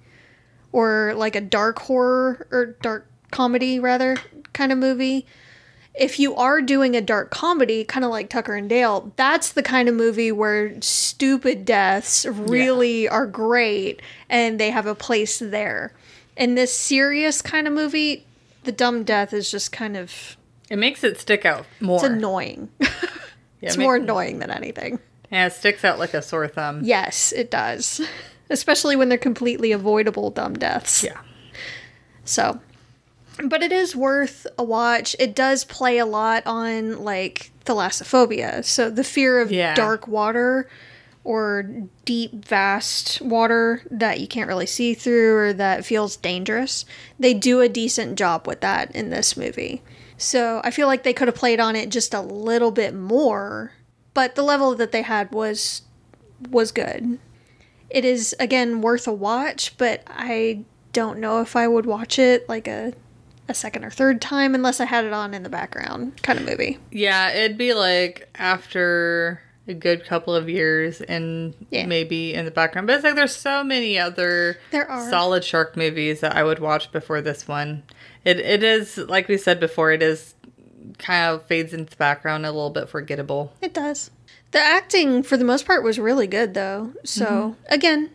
or 0.71 1.13
like 1.15 1.36
a 1.36 1.41
dark 1.41 1.77
horror 1.79 2.47
or 2.50 2.75
dark 2.81 3.05
comedy, 3.29 3.79
rather, 3.79 4.17
kind 4.58 4.72
of 4.72 4.78
movie. 4.78 5.26
If 5.94 6.20
you 6.20 6.36
are 6.36 6.62
doing 6.62 6.96
a 6.96 7.02
dark 7.02 7.32
comedy, 7.32 7.84
kind 7.84 8.04
of 8.06 8.12
like 8.12 8.30
Tucker 8.30 8.56
and 8.56 8.70
Dale, 8.70 9.12
that's 9.16 9.52
the 9.52 9.64
kind 9.64 9.90
of 9.90 9.96
movie 9.96 10.32
where 10.32 10.80
stupid 10.82 11.66
deaths 11.66 12.26
really 12.26 13.08
are 13.10 13.26
great 13.26 14.02
and 14.30 14.60
they 14.60 14.70
have 14.70 14.86
a 14.86 14.94
place 14.94 15.40
there. 15.40 15.94
In 16.36 16.54
this 16.54 16.72
serious 16.72 17.42
kind 17.42 17.66
of 17.68 17.74
movie, 17.74 18.26
the 18.64 18.72
dumb 18.72 19.04
death 19.04 19.34
is 19.34 19.50
just 19.50 19.72
kind 19.72 19.98
of 19.98 20.38
It 20.70 20.78
makes 20.78 21.04
it 21.04 21.20
stick 21.20 21.46
out 21.46 21.66
more. 21.80 21.96
it's 21.98 22.04
annoying. 22.06 22.70
Yeah, 23.60 23.70
it's 23.70 23.78
make- 23.78 23.86
more 23.86 23.96
annoying 23.96 24.38
than 24.38 24.52
anything. 24.52 25.00
Yeah, 25.32 25.48
it 25.48 25.54
sticks 25.54 25.84
out 25.84 25.98
like 25.98 26.14
a 26.14 26.22
sore 26.22 26.48
thumb. 26.48 26.82
Yes, 26.84 27.32
it 27.32 27.50
does. 27.50 28.00
Especially 28.52 28.96
when 28.96 29.10
they're 29.10 29.18
completely 29.18 29.72
avoidable 29.72 30.30
dumb 30.30 30.54
deaths. 30.54 31.04
Yeah. 31.04 31.20
So, 32.24 32.60
but 33.44 33.62
it 33.63 33.72
is 33.72 33.96
worth 33.96 34.48
a 34.58 34.63
watch. 34.63 35.15
It 35.20 35.36
does 35.36 35.63
play 35.65 35.98
a 35.98 36.06
lot 36.06 36.44
on 36.46 37.03
like 37.03 37.51
thalassophobia. 37.65 38.63
So 38.65 38.89
the 38.89 39.03
fear 39.03 39.39
of 39.39 39.51
Yeah. 39.51 39.75
dark 39.75 40.08
water 40.08 40.70
or 41.24 41.63
deep, 42.06 42.46
vast 42.46 43.22
water 43.22 43.82
that 43.91 44.20
you 44.22 44.27
can't 44.27 44.48
really 44.48 44.65
see 44.65 44.94
through 44.94 45.36
or 45.36 45.53
that 45.53 45.86
feels 45.86 46.15
dangerous. 46.15 46.86
They 47.20 47.34
do 47.34 47.60
a 47.60 47.67
decent 47.70 48.17
job 48.17 48.48
with 48.48 48.62
that 48.62 48.96
in 48.96 49.10
this 49.10 49.36
movie. 49.36 49.82
So 50.17 50.62
I 50.63 50.72
feel 50.72 50.88
like 50.88 51.03
they 51.03 51.13
could 51.13 51.27
have 51.27 51.36
played 51.36 51.60
on 51.60 51.75
it 51.75 51.89
just 51.89 52.13
a 52.13 52.22
little 52.22 52.72
bit 52.72 52.96
more, 52.96 53.74
but 54.13 54.36
the 54.36 54.41
level 54.41 54.74
that 54.75 54.91
they 54.91 55.01
had 55.03 55.32
was 55.32 55.82
was 56.50 56.72
good. 56.72 57.20
It 57.89 58.06
is 58.06 58.36
again 58.39 58.82
worth 58.82 59.08
a 59.08 59.13
watch, 59.13 59.77
but 59.77 60.03
I 60.08 60.63
don't 60.94 61.20
know 61.20 61.41
if 61.41 61.56
I 61.56 61.67
would 61.67 61.86
watch 61.86 62.17
it 62.20 62.48
like 62.50 62.67
a 62.67 62.94
a 63.50 63.54
second 63.54 63.84
or 63.86 63.89
third 63.89 64.22
time 64.22 64.54
unless 64.56 64.80
I 64.80 64.86
had 64.86 65.06
it 65.06 65.13
on 65.13 65.34
in 65.34 65.44
the 65.44 65.50
background 65.50 66.22
kind 66.24 66.39
of 66.39 66.46
movie. 66.46 66.77
Yeah, 66.92 67.30
it'd 67.32 67.58
be 67.58 67.74
like 67.74 68.27
after 68.36 69.42
a 69.68 69.74
good 69.74 70.06
couple 70.06 70.34
of 70.34 70.50
years 70.50 71.01
and 71.01 71.54
Yeah. 71.70 71.86
maybe 71.86 72.34
in 72.34 72.46
the 72.46 72.51
background. 72.51 72.88
But 72.88 72.96
it's 72.96 73.04
like 73.04 73.16
there's 73.16 73.36
so 73.36 73.63
many 73.63 74.00
other 74.00 74.58
There 74.72 74.89
are. 74.89 75.10
solid 75.10 75.44
shark 75.44 75.75
movies 75.75 76.22
that 76.22 76.36
I 76.36 76.44
would 76.44 76.60
watch 76.60 76.92
before 76.92 77.22
this 77.22 77.48
one. 77.48 77.84
It 78.24 78.39
it 78.39 78.63
is 78.63 78.98
like 78.98 79.27
we 79.27 79.38
said 79.38 79.60
before, 79.60 79.92
it 79.92 80.01
is 80.01 80.36
kind 80.98 81.34
of 81.36 81.44
fades 81.46 81.74
into 81.74 81.92
the 81.92 81.96
background 81.98 82.46
a 82.46 82.51
little 82.51 82.70
bit 82.70 82.88
forgettable. 82.89 83.54
It 83.62 83.74
does. 83.74 84.10
The 84.51 84.60
acting 84.60 85.22
for 85.24 85.36
the 85.36 85.44
most 85.44 85.66
part 85.66 85.84
was 85.84 86.00
really 86.00 86.27
good 86.27 86.54
though. 86.54 86.94
So 87.04 87.25
mm-hmm. 87.25 87.74
again, 87.74 88.10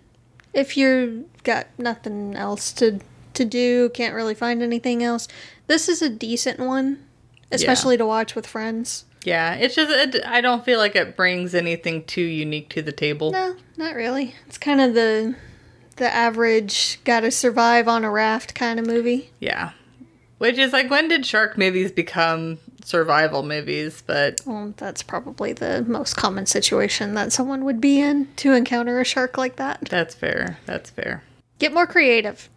if 0.55 0.77
you've 0.77 1.25
got 1.43 1.67
nothing 1.79 2.35
else 2.35 2.73
to 2.75 3.01
to 3.35 3.45
do, 3.45 3.89
can't 3.91 4.15
really 4.15 4.35
find 4.35 4.63
anything 4.63 5.03
else, 5.03 5.29
this 5.67 5.89
is 5.89 6.03
a 6.03 6.09
decent 6.11 6.59
one, 6.61 7.05
especially 7.51 7.97
to 7.97 8.07
watch 8.07 8.35
with 8.35 8.47
friends. 8.47 9.05
Yeah, 9.25 9.55
it's 9.55 9.75
just 9.77 9.91
it, 9.91 10.25
I 10.27 10.41
don't 10.41 10.65
feel 10.65 10.79
like 10.79 10.97
it 10.97 11.17
brings 11.17 11.55
anything 11.55 12.05
too 12.05 12.23
unique 12.23 12.69
to 12.71 12.83
the 12.83 12.91
table. 12.93 13.31
No, 13.31 13.55
not 13.77 13.95
really. 13.95 14.35
It's 14.47 14.59
kind 14.59 14.81
of 14.81 14.95
the 14.95 15.37
the 15.97 16.13
average 16.13 16.99
got 17.05 17.21
to 17.21 17.31
survive 17.31 17.87
on 17.87 18.03
a 18.05 18.11
raft 18.11 18.55
kind 18.55 18.81
of 18.81 18.87
movie. 18.87 19.31
Yeah. 19.39 19.73
Which 20.39 20.59
is 20.59 20.73
like 20.73 20.91
when 20.91 21.07
did 21.07 21.25
shark 21.25 21.57
movies 21.57 21.93
become 21.93 22.59
survival 22.85 23.45
movies? 23.45 24.03
But 24.05 24.41
Well, 24.45 24.75
that's 24.77 25.05
probably 25.05 25.53
the 25.53 25.85
most 25.87 26.17
common 26.17 26.47
situation 26.47 27.15
that 27.15 27.31
someone 27.33 27.65
would 27.65 27.81
be 27.81 28.01
in 28.01 28.27
to 28.39 28.53
encounter 28.55 29.01
a 29.01 29.05
shark 29.05 29.39
like 29.39 29.55
that. 29.57 29.83
that's 29.89 30.17
fair. 30.17 30.59
That's 30.67 30.91
fair. 30.91 31.23
Get 31.61 31.73
more 31.73 31.87
creative. 31.87 32.49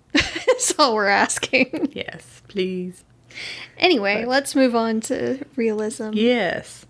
That's 0.55 0.79
all 0.79 0.95
we're 0.95 1.07
asking. 1.07 1.91
Yes, 1.93 2.41
please. 2.47 3.03
Anyway, 3.77 4.23
let's 4.23 4.55
move 4.55 4.73
on 4.73 5.01
to 5.01 5.45
realism. 5.57 6.11
Yes. 6.13 6.85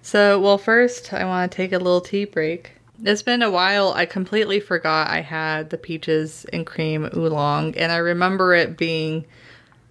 So, 0.00 0.40
well, 0.40 0.56
first, 0.56 1.12
I 1.12 1.26
want 1.26 1.52
to 1.52 1.56
take 1.56 1.72
a 1.72 1.78
little 1.78 2.00
tea 2.00 2.24
break. 2.24 2.72
It's 3.04 3.22
been 3.22 3.42
a 3.42 3.50
while. 3.50 3.92
I 3.92 4.06
completely 4.06 4.60
forgot 4.60 5.08
I 5.08 5.20
had 5.20 5.68
the 5.68 5.76
peaches 5.76 6.46
and 6.54 6.64
cream 6.64 7.10
oolong, 7.14 7.76
and 7.76 7.92
I 7.92 7.98
remember 7.98 8.54
it 8.54 8.78
being 8.78 9.26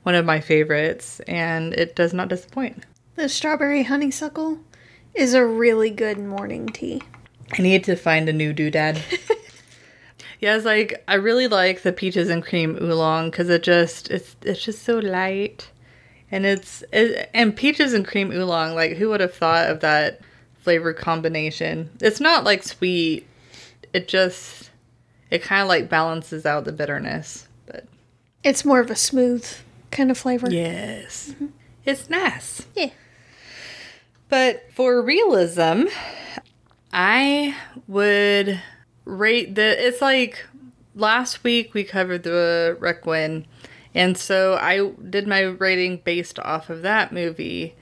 one 0.01 0.15
of 0.15 0.25
my 0.25 0.39
favorites, 0.39 1.19
and 1.27 1.73
it 1.75 1.95
does 1.95 2.13
not 2.13 2.27
disappoint. 2.27 2.83
The 3.15 3.29
strawberry 3.29 3.83
honeysuckle 3.83 4.59
is 5.13 5.35
a 5.35 5.45
really 5.45 5.91
good 5.91 6.17
morning 6.17 6.67
tea. 6.67 7.03
I 7.53 7.61
need 7.61 7.83
to 7.83 7.95
find 7.95 8.27
a 8.27 8.33
new 8.33 8.51
doodad. 8.51 8.99
yeah, 10.41 10.55
it's 10.55 10.65
like 10.65 11.03
I 11.07 11.15
really 11.15 11.47
like 11.47 11.83
the 11.83 11.93
peaches 11.93 12.29
and 12.29 12.43
cream 12.43 12.75
oolong 12.81 13.29
because 13.29 13.47
it 13.49 13.61
just 13.63 14.09
it's 14.09 14.35
it's 14.41 14.63
just 14.63 14.81
so 14.83 14.97
light, 14.97 15.69
and 16.31 16.45
it's 16.45 16.83
it, 16.91 17.29
and 17.33 17.55
peaches 17.55 17.93
and 17.93 18.05
cream 18.05 18.31
oolong. 18.31 18.73
Like 18.73 18.97
who 18.97 19.09
would 19.09 19.21
have 19.21 19.35
thought 19.35 19.69
of 19.69 19.79
that 19.81 20.19
flavor 20.61 20.93
combination? 20.93 21.91
It's 22.01 22.19
not 22.19 22.43
like 22.43 22.63
sweet. 22.63 23.27
It 23.93 24.07
just 24.07 24.71
it 25.29 25.43
kind 25.43 25.61
of 25.61 25.67
like 25.67 25.89
balances 25.89 26.45
out 26.45 26.65
the 26.65 26.71
bitterness. 26.71 27.47
But 27.67 27.85
It's 28.43 28.65
more 28.65 28.79
of 28.79 28.89
a 28.89 28.95
smooth 28.95 29.47
kind 29.91 30.09
of 30.09 30.17
flavor. 30.17 30.49
yes, 30.49 31.29
mm-hmm. 31.35 31.47
it's 31.85 32.09
nice. 32.09 32.65
Yeah. 32.75 32.89
But 34.27 34.63
for 34.73 35.01
realism, 35.03 35.83
I 36.93 37.55
would 37.87 38.61
rate 39.05 39.55
the. 39.55 39.87
It's 39.87 40.01
like 40.01 40.45
last 40.95 41.43
week 41.43 41.73
we 41.73 41.83
covered 41.83 42.23
the 42.23 42.77
Requin, 42.79 43.45
and 43.93 44.17
so 44.17 44.55
I 44.55 44.91
did 45.09 45.27
my 45.27 45.41
rating 45.41 45.97
based 45.97 46.39
off 46.39 46.69
of 46.69 46.81
that 46.81 47.11
movie, 47.11 47.75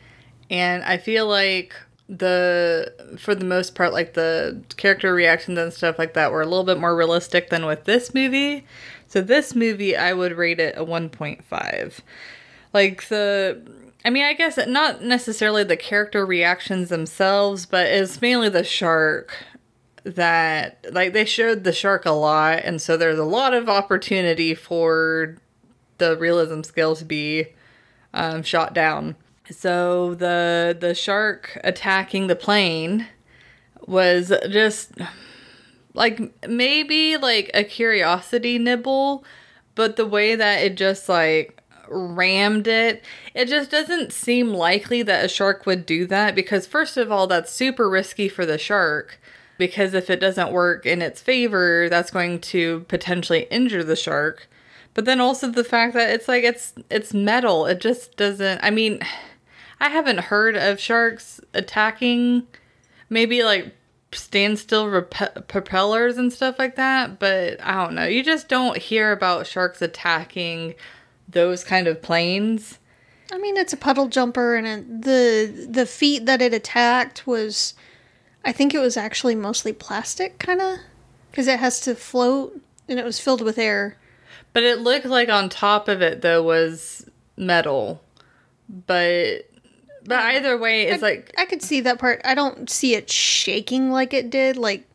and 0.49 0.83
I 0.83 0.97
feel 0.97 1.27
like 1.27 1.75
the 2.09 3.15
for 3.19 3.35
the 3.35 3.45
most 3.45 3.75
part 3.75 3.93
like 3.93 4.15
the 4.15 4.59
character 4.77 5.13
reactions 5.13 5.59
and 5.59 5.71
stuff 5.71 5.99
like 5.99 6.15
that 6.15 6.31
were 6.31 6.41
a 6.41 6.45
little 6.45 6.63
bit 6.63 6.79
more 6.79 6.95
realistic 6.95 7.51
than 7.51 7.67
with 7.67 7.83
this 7.83 8.15
movie. 8.15 8.65
So 9.07 9.21
this 9.21 9.55
movie 9.55 9.95
i 9.95 10.13
would 10.13 10.37
rate 10.37 10.59
it 10.59 10.75
a 10.77 10.85
1.5 10.85 11.99
like 12.73 13.07
the 13.09 13.61
i 14.05 14.09
mean 14.11 14.23
i 14.23 14.33
guess 14.33 14.57
not 14.67 15.01
necessarily 15.03 15.63
the 15.63 15.75
character 15.75 16.25
reactions 16.25 16.89
themselves 16.89 17.65
but 17.65 17.87
it's 17.87 18.21
mainly 18.21 18.49
the 18.49 18.63
shark 18.63 19.35
that 20.03 20.85
like 20.91 21.13
they 21.13 21.25
showed 21.25 21.63
the 21.63 21.73
shark 21.73 22.05
a 22.05 22.11
lot 22.11 22.59
and 22.63 22.81
so 22.81 22.95
there's 22.95 23.19
a 23.19 23.25
lot 23.25 23.53
of 23.53 23.67
opportunity 23.67 24.55
for 24.55 25.35
the 25.97 26.17
realism 26.17 26.61
skill 26.63 26.95
to 26.95 27.05
be 27.05 27.47
um, 28.13 28.41
shot 28.41 28.73
down. 28.73 29.15
So 29.51 30.15
the 30.15 30.75
the 30.79 30.93
shark 30.93 31.59
attacking 31.63 32.27
the 32.27 32.35
plane 32.35 33.07
was 33.85 34.31
just 34.49 34.93
like 35.93 36.47
maybe 36.47 37.17
like 37.17 37.49
a 37.53 37.63
curiosity 37.63 38.57
nibble, 38.57 39.23
but 39.75 39.95
the 39.95 40.05
way 40.05 40.35
that 40.35 40.61
it 40.61 40.75
just 40.75 41.09
like 41.09 41.61
rammed 41.87 42.67
it, 42.67 43.03
it 43.33 43.45
just 43.45 43.71
doesn't 43.71 44.13
seem 44.13 44.53
likely 44.53 45.01
that 45.01 45.25
a 45.25 45.27
shark 45.27 45.65
would 45.65 45.85
do 45.85 46.05
that 46.05 46.35
because 46.35 46.67
first 46.67 46.97
of 46.97 47.11
all, 47.11 47.25
that's 47.25 47.51
super 47.51 47.89
risky 47.89 48.29
for 48.29 48.45
the 48.45 48.59
shark 48.59 49.19
because 49.59 49.93
if 49.93 50.09
it 50.09 50.19
doesn't 50.19 50.51
work 50.51 50.87
in 50.87 51.03
its 51.03 51.21
favor, 51.21 51.87
that's 51.89 52.09
going 52.09 52.39
to 52.39 52.79
potentially 52.87 53.45
injure 53.51 53.83
the 53.83 53.95
shark. 53.95 54.49
But 54.95 55.05
then 55.05 55.21
also 55.21 55.51
the 55.51 55.63
fact 55.63 55.93
that 55.93 56.09
it's 56.09 56.27
like 56.27 56.43
it's 56.43 56.73
it's 56.89 57.13
metal. 57.13 57.67
It 57.67 57.79
just 57.79 58.17
doesn't 58.17 58.63
I 58.63 58.71
mean, 58.71 59.01
I 59.79 59.89
haven't 59.89 60.21
heard 60.21 60.55
of 60.55 60.79
sharks 60.79 61.39
attacking 61.53 62.47
maybe 63.09 63.43
like 63.43 63.75
standstill 64.11 64.89
rep- 64.89 65.47
propellers 65.47 66.17
and 66.17 66.33
stuff 66.33 66.57
like 66.57 66.75
that, 66.75 67.19
but 67.19 67.61
I 67.61 67.73
don't 67.83 67.93
know. 67.93 68.05
You 68.05 68.23
just 68.23 68.47
don't 68.47 68.77
hear 68.77 69.11
about 69.11 69.45
sharks 69.45 69.81
attacking 69.81 70.73
those 71.27 71.63
kind 71.63 71.87
of 71.87 72.01
planes. 72.01 72.79
I 73.31 73.37
mean, 73.37 73.57
it's 73.57 73.73
a 73.73 73.77
puddle 73.77 74.07
jumper, 74.07 74.55
and 74.55 74.65
it, 74.65 75.01
the 75.03 75.67
the 75.69 75.85
feet 75.85 76.25
that 76.25 76.41
it 76.41 76.53
attacked 76.53 77.27
was, 77.27 77.75
I 78.43 78.51
think 78.51 78.73
it 78.73 78.79
was 78.79 78.97
actually 78.97 79.35
mostly 79.35 79.73
plastic, 79.73 80.39
kind 80.39 80.61
of, 80.61 80.77
because 81.29 81.47
it 81.47 81.59
has 81.59 81.79
to 81.81 81.95
float, 81.95 82.59
and 82.87 82.99
it 82.99 83.05
was 83.05 83.19
filled 83.19 83.41
with 83.41 83.57
air. 83.57 83.97
But 84.53 84.63
it 84.63 84.79
looked 84.79 85.05
like 85.05 85.29
on 85.29 85.49
top 85.49 85.87
of 85.87 86.01
it 86.01 86.21
though 86.21 86.41
was 86.41 87.05
metal. 87.37 88.01
But 88.67 89.49
but 90.05 90.19
um, 90.19 90.25
either 90.25 90.57
way, 90.57 90.83
it's 90.87 91.03
like 91.03 91.33
I 91.37 91.45
could 91.45 91.61
see 91.61 91.81
that 91.81 91.99
part. 91.99 92.21
I 92.23 92.33
don't 92.33 92.69
see 92.69 92.95
it 92.95 93.09
shaking 93.09 93.91
like 93.91 94.13
it 94.13 94.29
did, 94.29 94.57
like 94.57 94.87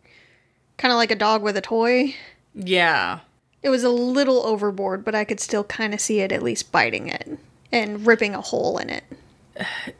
kind 0.76 0.90
of 0.92 0.96
like 0.96 1.10
a 1.10 1.16
dog 1.16 1.42
with 1.42 1.56
a 1.56 1.60
toy. 1.60 2.14
yeah. 2.54 3.20
It 3.62 3.70
was 3.70 3.82
a 3.82 3.88
little 3.88 4.44
overboard, 4.44 5.06
but 5.06 5.14
I 5.14 5.24
could 5.24 5.40
still 5.40 5.64
kind 5.64 5.94
of 5.94 6.00
see 6.00 6.20
it 6.20 6.32
at 6.32 6.42
least 6.42 6.70
biting 6.70 7.08
it 7.08 7.38
and 7.72 8.06
ripping 8.06 8.34
a 8.34 8.42
hole 8.42 8.76
in 8.76 8.90
it. 8.90 9.04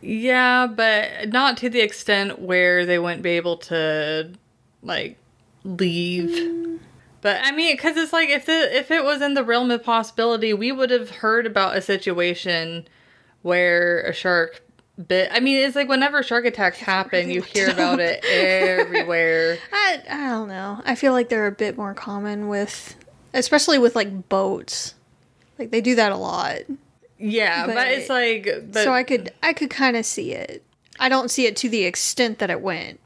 Yeah, 0.01 0.67
but 0.67 1.29
not 1.29 1.57
to 1.59 1.69
the 1.69 1.81
extent 1.81 2.41
where 2.41 2.85
they 2.85 2.99
wouldn't 2.99 3.23
be 3.23 3.31
able 3.31 3.59
to 3.59 4.33
like 4.83 5.19
leave. 5.65 6.81
But 7.21 7.41
I 7.43 7.53
mean, 7.53 7.75
because 7.75 7.97
it's 7.97 8.13
like 8.13 8.29
if 8.29 8.47
the 8.47 8.77
if 8.77 8.91
it 8.91 9.05
was 9.05 9.23
in 9.23 9.35
the 9.35 9.45
realm 9.45 9.71
of 9.71 9.83
possibility, 9.83 10.53
we 10.53 10.73
would 10.73 10.91
have 10.91 11.11
heard 11.11 11.47
about 11.47 11.77
a 11.77 11.81
situation 11.81 12.87
where 13.43 14.01
a 14.03 14.13
shark 14.13 14.63
bit. 15.07 15.31
I 15.33 15.41
mean, 15.41 15.65
it's 15.65 15.77
like 15.77 15.89
whenever 15.89 16.23
shark 16.23 16.45
attacks 16.45 16.79
happen, 16.79 17.31
you 17.31 17.43
hear 17.43 17.71
about 17.71 18.01
it 18.01 18.25
everywhere. 18.31 19.59
I, 19.73 20.03
I 20.11 20.17
don't 20.31 20.49
know. 20.49 20.81
I 20.85 20.95
feel 20.95 21.13
like 21.13 21.29
they're 21.29 21.47
a 21.47 21.53
bit 21.53 21.77
more 21.77 21.95
common 21.95 22.49
with, 22.49 22.95
especially 23.33 23.79
with 23.79 23.97
like 23.97 24.29
boats. 24.29 24.95
Like 25.59 25.71
they 25.71 25.81
do 25.81 25.95
that 25.95 26.13
a 26.13 26.17
lot. 26.17 26.59
Yeah, 27.27 27.67
but, 27.67 27.75
But- 27.75 27.89
it's 27.89 28.11
like, 28.11 28.45
but 28.71 28.85
so 28.85 28.93
I 28.93 29.03
could 29.03 29.33
I 29.43 29.55
could 29.55 29.71
kind 29.71 29.97
of 29.97 30.05
see 30.05 30.33
it. 30.33 30.63
I 31.01 31.09
don't 31.09 31.31
see 31.31 31.47
it 31.47 31.57
to 31.57 31.69
the 31.69 31.85
extent 31.85 32.39
that 32.39 32.51
it 32.51 32.61
went. 32.61 33.01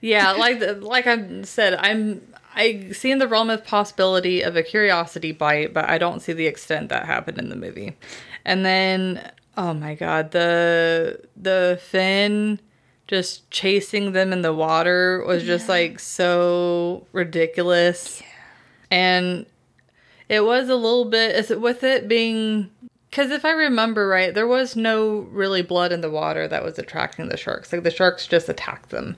Yeah, 0.00 0.32
like 0.32 0.58
the, 0.58 0.74
like 0.74 1.06
I 1.06 1.42
said, 1.42 1.74
I'm 1.74 2.20
I 2.54 2.90
see 2.90 3.12
in 3.12 3.18
the 3.18 3.28
realm 3.28 3.48
of 3.48 3.64
possibility 3.64 4.42
of 4.42 4.56
a 4.56 4.62
curiosity 4.64 5.30
bite, 5.30 5.72
but 5.72 5.88
I 5.88 5.98
don't 5.98 6.20
see 6.20 6.32
the 6.32 6.46
extent 6.48 6.88
that 6.88 7.06
happened 7.06 7.38
in 7.38 7.48
the 7.48 7.56
movie. 7.56 7.96
And 8.44 8.64
then, 8.66 9.30
oh 9.56 9.72
my 9.72 9.94
god, 9.94 10.32
the 10.32 11.20
the 11.36 11.78
fin 11.80 12.60
just 13.06 13.48
chasing 13.50 14.12
them 14.12 14.32
in 14.32 14.42
the 14.42 14.52
water 14.52 15.24
was 15.26 15.44
just 15.44 15.68
like 15.68 16.00
so 16.00 17.06
ridiculous. 17.12 18.20
Yeah. 18.20 18.26
And 18.90 19.46
it 20.28 20.44
was 20.44 20.68
a 20.68 20.76
little 20.76 21.04
bit 21.04 21.36
is 21.36 21.50
it 21.52 21.60
with 21.60 21.84
it 21.84 22.08
being 22.08 22.70
because 23.10 23.32
if 23.32 23.44
I 23.44 23.50
remember 23.50 24.06
right, 24.06 24.32
there 24.32 24.46
was 24.46 24.76
no 24.76 25.26
really 25.32 25.62
blood 25.62 25.90
in 25.90 26.00
the 26.00 26.10
water 26.10 26.46
that 26.46 26.62
was 26.62 26.78
attracting 26.78 27.28
the 27.28 27.36
sharks. 27.36 27.72
Like 27.72 27.82
the 27.82 27.90
sharks 27.90 28.26
just 28.28 28.48
attacked 28.48 28.90
them. 28.90 29.16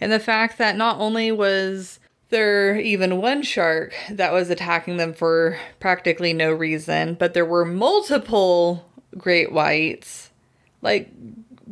And 0.00 0.10
the 0.10 0.18
fact 0.18 0.58
that 0.58 0.76
not 0.76 0.98
only 0.98 1.30
was 1.30 2.00
there 2.30 2.76
even 2.80 3.20
one 3.20 3.42
shark 3.42 3.94
that 4.10 4.32
was 4.32 4.50
attacking 4.50 4.96
them 4.96 5.12
for 5.12 5.56
practically 5.78 6.32
no 6.32 6.50
reason, 6.50 7.14
but 7.14 7.32
there 7.32 7.44
were 7.44 7.64
multiple 7.64 8.90
great 9.16 9.52
whites. 9.52 10.30
Like 10.80 11.08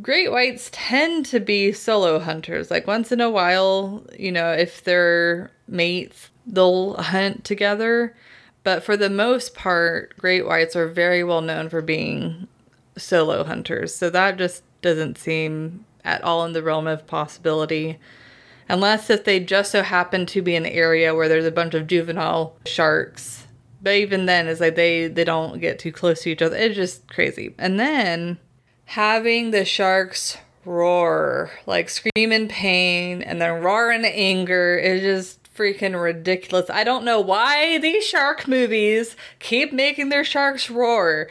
great 0.00 0.30
whites 0.30 0.70
tend 0.72 1.26
to 1.26 1.40
be 1.40 1.72
solo 1.72 2.20
hunters. 2.20 2.70
Like 2.70 2.86
once 2.86 3.10
in 3.10 3.20
a 3.20 3.30
while, 3.30 4.06
you 4.16 4.30
know, 4.30 4.52
if 4.52 4.84
they're 4.84 5.50
mates, 5.66 6.30
they'll 6.46 6.94
hunt 6.94 7.42
together. 7.44 8.14
But 8.62 8.82
for 8.82 8.96
the 8.96 9.10
most 9.10 9.54
part, 9.54 10.16
great 10.18 10.46
whites 10.46 10.76
are 10.76 10.88
very 10.88 11.24
well 11.24 11.40
known 11.40 11.68
for 11.68 11.80
being 11.80 12.46
solo 12.96 13.44
hunters. 13.44 13.94
So 13.94 14.10
that 14.10 14.36
just 14.36 14.62
doesn't 14.82 15.18
seem 15.18 15.84
at 16.04 16.22
all 16.22 16.44
in 16.44 16.52
the 16.52 16.62
realm 16.62 16.86
of 16.86 17.06
possibility. 17.06 17.98
Unless 18.68 19.10
if 19.10 19.24
they 19.24 19.40
just 19.40 19.72
so 19.72 19.82
happen 19.82 20.26
to 20.26 20.42
be 20.42 20.54
in 20.54 20.66
an 20.66 20.72
area 20.72 21.14
where 21.14 21.28
there's 21.28 21.46
a 21.46 21.50
bunch 21.50 21.74
of 21.74 21.86
juvenile 21.86 22.54
sharks. 22.66 23.46
But 23.82 23.94
even 23.94 24.26
then, 24.26 24.46
it's 24.46 24.60
like 24.60 24.76
they, 24.76 25.08
they 25.08 25.24
don't 25.24 25.60
get 25.60 25.78
too 25.78 25.90
close 25.90 26.22
to 26.22 26.30
each 26.30 26.42
other. 26.42 26.56
It's 26.56 26.76
just 26.76 27.08
crazy. 27.08 27.54
And 27.58 27.80
then 27.80 28.38
having 28.84 29.50
the 29.50 29.64
sharks 29.64 30.36
roar, 30.64 31.50
like 31.66 31.88
scream 31.88 32.32
in 32.32 32.46
pain 32.48 33.22
and 33.22 33.40
then 33.40 33.62
roar 33.62 33.90
in 33.90 34.04
anger 34.04 34.76
is 34.76 35.00
just 35.00 35.39
freaking 35.60 36.00
ridiculous. 36.00 36.70
I 36.70 36.84
don't 36.84 37.04
know 37.04 37.20
why 37.20 37.76
these 37.78 38.06
shark 38.06 38.48
movies 38.48 39.14
keep 39.40 39.72
making 39.72 40.08
their 40.08 40.24
sharks 40.24 40.70
roar. 40.70 41.28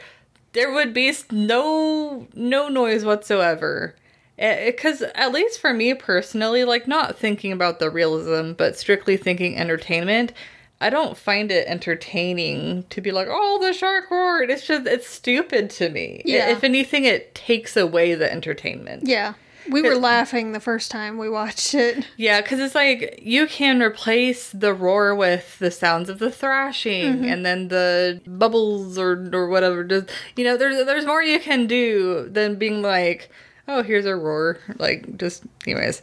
There 0.53 0.71
would 0.71 0.93
be 0.93 1.11
no 1.31 2.27
no 2.35 2.69
noise 2.69 3.03
whatsoever. 3.03 3.95
Eh, 4.37 4.47
eh, 4.47 4.65
because 4.71 5.01
at 5.01 5.31
least 5.31 5.59
for 5.59 5.73
me 5.73 5.95
personally, 5.95 6.63
like 6.63 6.87
not 6.87 7.17
thinking 7.17 7.51
about 7.51 7.79
the 7.79 7.89
realism, 7.89 8.53
but 8.53 8.77
strictly 8.77 9.17
thinking 9.17 9.57
entertainment, 9.57 10.31
I 10.79 10.89
don't 10.89 11.17
find 11.17 11.51
it 11.51 11.67
entertaining 11.67 12.83
to 12.91 13.01
be 13.01 13.11
like, 13.11 13.27
oh, 13.29 13.59
the 13.61 13.73
shark 13.73 14.09
roared. 14.11 14.49
It's 14.49 14.65
just, 14.65 14.87
it's 14.87 15.07
stupid 15.07 15.69
to 15.71 15.89
me. 15.89 16.21
Yeah. 16.23 16.49
If 16.49 16.63
anything, 16.63 17.03
it 17.03 17.35
takes 17.35 17.75
away 17.75 18.13
the 18.13 18.31
entertainment. 18.31 19.07
Yeah. 19.07 19.33
We 19.69 19.81
were 19.81 19.95
laughing 19.95 20.51
the 20.51 20.59
first 20.59 20.91
time 20.91 21.17
we 21.17 21.29
watched 21.29 21.73
it. 21.73 22.05
Yeah, 22.17 22.41
because 22.41 22.59
it's 22.59 22.75
like 22.75 23.19
you 23.21 23.47
can 23.47 23.81
replace 23.81 24.49
the 24.51 24.73
roar 24.73 25.15
with 25.15 25.57
the 25.59 25.71
sounds 25.71 26.09
of 26.09 26.19
the 26.19 26.31
thrashing 26.31 27.15
mm-hmm. 27.15 27.25
and 27.25 27.45
then 27.45 27.67
the 27.69 28.21
bubbles 28.25 28.97
or 28.97 29.29
or 29.33 29.47
whatever. 29.47 29.83
Just 29.83 30.09
you 30.35 30.43
know, 30.43 30.57
there's 30.57 30.85
there's 30.85 31.05
more 31.05 31.21
you 31.21 31.39
can 31.39 31.67
do 31.67 32.27
than 32.29 32.55
being 32.55 32.81
like, 32.81 33.29
oh, 33.67 33.83
here's 33.83 34.05
a 34.05 34.15
roar. 34.15 34.59
Like 34.77 35.17
just 35.17 35.43
anyways. 35.65 36.01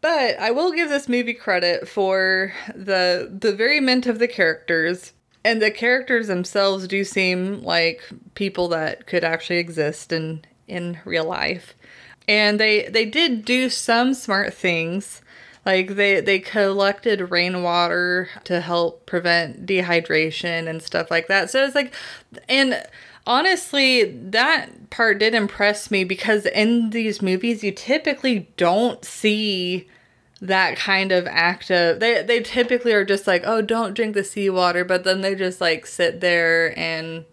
But 0.00 0.38
I 0.38 0.52
will 0.52 0.72
give 0.72 0.88
this 0.88 1.08
movie 1.08 1.34
credit 1.34 1.88
for 1.88 2.52
the 2.74 3.36
the 3.40 3.52
very 3.52 3.80
mint 3.80 4.06
of 4.06 4.18
the 4.18 4.28
characters. 4.28 5.12
And 5.44 5.62
the 5.62 5.70
characters 5.70 6.26
themselves 6.26 6.86
do 6.88 7.04
seem 7.04 7.62
like 7.62 8.02
people 8.34 8.68
that 8.68 9.06
could 9.06 9.24
actually 9.24 9.58
exist 9.58 10.12
in 10.12 10.44
in 10.66 10.98
real 11.04 11.24
life. 11.24 11.74
And 12.28 12.60
they 12.60 12.88
they 12.88 13.06
did 13.06 13.44
do 13.44 13.70
some 13.70 14.14
smart 14.14 14.54
things. 14.54 15.22
Like 15.66 15.96
they 15.96 16.20
they 16.20 16.38
collected 16.38 17.30
rainwater 17.30 18.28
to 18.44 18.60
help 18.60 19.06
prevent 19.06 19.66
dehydration 19.66 20.68
and 20.68 20.82
stuff 20.82 21.10
like 21.10 21.26
that. 21.28 21.50
So 21.50 21.64
it's 21.64 21.74
like 21.74 21.92
and 22.48 22.86
honestly 23.26 24.04
that 24.04 24.90
part 24.90 25.18
did 25.18 25.34
impress 25.34 25.90
me 25.90 26.04
because 26.04 26.46
in 26.46 26.90
these 26.90 27.20
movies 27.20 27.62
you 27.62 27.70
typically 27.70 28.48
don't 28.56 29.04
see 29.04 29.86
that 30.40 30.76
kind 30.78 31.12
of 31.12 31.26
active 31.26 32.00
they 32.00 32.22
they 32.22 32.40
typically 32.40 32.92
are 32.92 33.04
just 33.04 33.26
like 33.26 33.42
oh 33.44 33.60
don't 33.60 33.92
drink 33.92 34.14
the 34.14 34.24
seawater 34.24 34.82
but 34.84 35.04
then 35.04 35.20
they 35.20 35.34
just 35.34 35.60
like 35.60 35.84
sit 35.84 36.20
there 36.20 36.78
and 36.78 37.24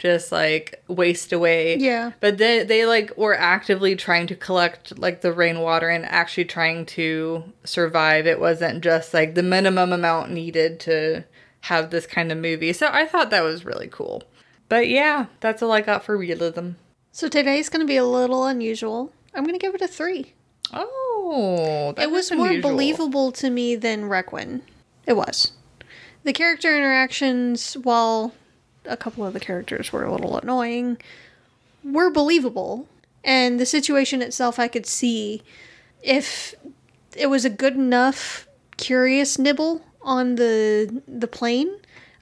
just 0.00 0.32
like 0.32 0.82
waste 0.88 1.32
away 1.32 1.76
Yeah. 1.76 2.10
but 2.20 2.38
they 2.38 2.64
they 2.64 2.86
like 2.86 3.16
were 3.16 3.36
actively 3.38 3.94
trying 3.94 4.26
to 4.26 4.34
collect 4.34 4.98
like 4.98 5.20
the 5.20 5.32
rainwater 5.32 5.88
and 5.88 6.04
actually 6.06 6.46
trying 6.46 6.86
to 6.86 7.44
survive 7.64 8.26
it 8.26 8.40
wasn't 8.40 8.82
just 8.82 9.14
like 9.14 9.34
the 9.36 9.42
minimum 9.44 9.92
amount 9.92 10.30
needed 10.32 10.80
to 10.80 11.24
have 11.60 11.90
this 11.90 12.06
kind 12.06 12.32
of 12.32 12.38
movie 12.38 12.72
so 12.72 12.88
i 12.90 13.04
thought 13.06 13.30
that 13.30 13.42
was 13.44 13.64
really 13.66 13.88
cool 13.88 14.22
but 14.70 14.88
yeah 14.88 15.26
that's 15.40 15.62
all 15.62 15.70
i 15.70 15.80
got 15.82 16.02
for 16.02 16.16
realism 16.16 16.70
So 17.12 17.28
today's 17.28 17.68
going 17.68 17.80
to 17.82 17.86
be 17.86 17.96
a 17.98 18.04
little 18.04 18.46
unusual. 18.46 19.12
I'm 19.34 19.44
going 19.44 19.58
to 19.58 19.64
give 19.64 19.74
it 19.74 19.82
a 19.82 19.88
three. 19.88 20.32
oh 20.72 21.92
that 21.96 22.04
it 22.04 22.10
was 22.10 22.30
more 22.32 22.46
unusual. 22.48 22.70
believable 22.70 23.32
to 23.32 23.50
me 23.50 23.76
than 23.76 24.04
Requin. 24.08 24.62
It 25.06 25.14
was. 25.14 25.52
The 26.24 26.32
character 26.32 26.76
interactions, 26.76 27.74
while 27.74 28.32
a 28.84 28.96
couple 28.96 29.24
of 29.24 29.32
the 29.32 29.40
characters 29.40 29.92
were 29.92 30.04
a 30.04 30.12
little 30.12 30.38
annoying, 30.38 30.98
were 31.84 32.10
believable. 32.10 32.88
And 33.22 33.60
the 33.60 33.66
situation 33.66 34.22
itself, 34.22 34.58
I 34.58 34.68
could 34.68 34.86
see 34.86 35.42
if 36.02 36.54
it 37.16 37.26
was 37.26 37.44
a 37.44 37.50
good 37.50 37.74
enough 37.74 38.46
curious 38.76 39.38
nibble 39.38 39.82
on 40.02 40.36
the 40.36 41.02
the 41.06 41.28
plane. 41.28 41.70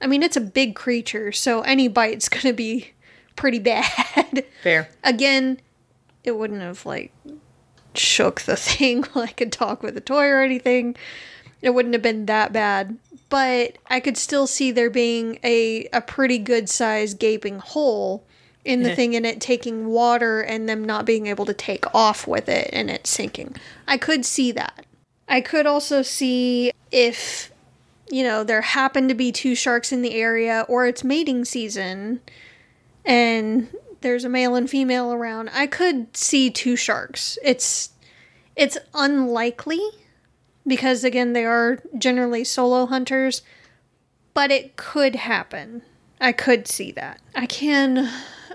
I 0.01 0.07
mean, 0.07 0.23
it's 0.23 0.37
a 0.37 0.41
big 0.41 0.75
creature, 0.75 1.31
so 1.31 1.61
any 1.61 1.87
bite's 1.87 2.29
going 2.29 2.41
to 2.43 2.53
be 2.53 2.91
pretty 3.35 3.59
bad. 3.59 4.45
fair 4.61 4.89
Again, 5.03 5.59
it 6.23 6.37
wouldn't 6.37 6.61
have 6.61 6.85
like 6.85 7.13
shook 7.95 8.41
the 8.41 8.55
thing 8.57 9.05
like 9.15 9.41
a 9.41 9.45
dog 9.45 9.83
with 9.83 9.97
a 9.97 10.01
toy 10.01 10.27
or 10.27 10.41
anything. 10.41 10.95
It 11.61 11.71
wouldn't 11.71 11.93
have 11.93 12.01
been 12.01 12.25
that 12.27 12.53
bad. 12.53 12.97
But 13.29 13.77
I 13.87 13.99
could 13.99 14.17
still 14.17 14.47
see 14.47 14.71
there 14.71 14.89
being 14.89 15.39
a, 15.43 15.87
a 15.93 16.01
pretty 16.01 16.39
good 16.39 16.69
sized 16.69 17.19
gaping 17.19 17.59
hole 17.59 18.25
in 18.65 18.81
the 18.81 18.89
mm-hmm. 18.89 18.95
thing 18.95 19.15
and 19.15 19.25
it 19.25 19.39
taking 19.39 19.87
water 19.87 20.41
and 20.41 20.67
them 20.67 20.83
not 20.83 21.05
being 21.05 21.27
able 21.27 21.45
to 21.45 21.53
take 21.53 21.85
off 21.93 22.27
with 22.27 22.49
it 22.49 22.69
and 22.73 22.89
it 22.89 23.07
sinking. 23.07 23.55
I 23.87 23.97
could 23.97 24.25
see 24.25 24.51
that. 24.53 24.85
I 25.27 25.41
could 25.41 25.65
also 25.65 26.01
see 26.01 26.71
if, 26.91 27.51
you 28.09 28.23
know, 28.23 28.43
there 28.43 28.61
happened 28.61 29.09
to 29.09 29.15
be 29.15 29.31
two 29.31 29.55
sharks 29.55 29.91
in 29.91 30.01
the 30.01 30.15
area 30.15 30.65
or 30.67 30.87
it's 30.87 31.03
mating 31.03 31.45
season 31.45 32.19
and 33.05 33.69
there's 34.01 34.23
a 34.23 34.29
male 34.29 34.55
and 34.55 34.69
female 34.69 35.11
around, 35.13 35.49
I 35.53 35.67
could 35.67 36.15
see 36.15 36.49
two 36.49 36.75
sharks. 36.75 37.37
It's 37.43 37.91
it's 38.55 38.77
unlikely 38.93 39.81
because 40.69 41.03
again 41.03 41.33
they 41.33 41.45
are 41.45 41.79
generally 41.97 42.43
solo 42.43 42.85
hunters, 42.85 43.41
but 44.33 44.51
it 44.51 44.77
could 44.77 45.15
happen. 45.15 45.81
I 46.21 46.31
could 46.31 46.67
see 46.67 46.91
that. 46.93 47.19
I 47.35 47.45
can 47.45 48.09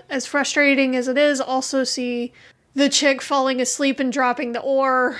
as 0.09 0.25
frustrating 0.25 0.95
as 0.95 1.07
it 1.07 1.17
is 1.17 1.41
also 1.41 1.83
see 1.83 2.33
the 2.73 2.89
chick 2.89 3.21
falling 3.21 3.61
asleep 3.61 3.99
and 3.99 4.11
dropping 4.11 4.51
the 4.51 4.61
oar 4.61 5.19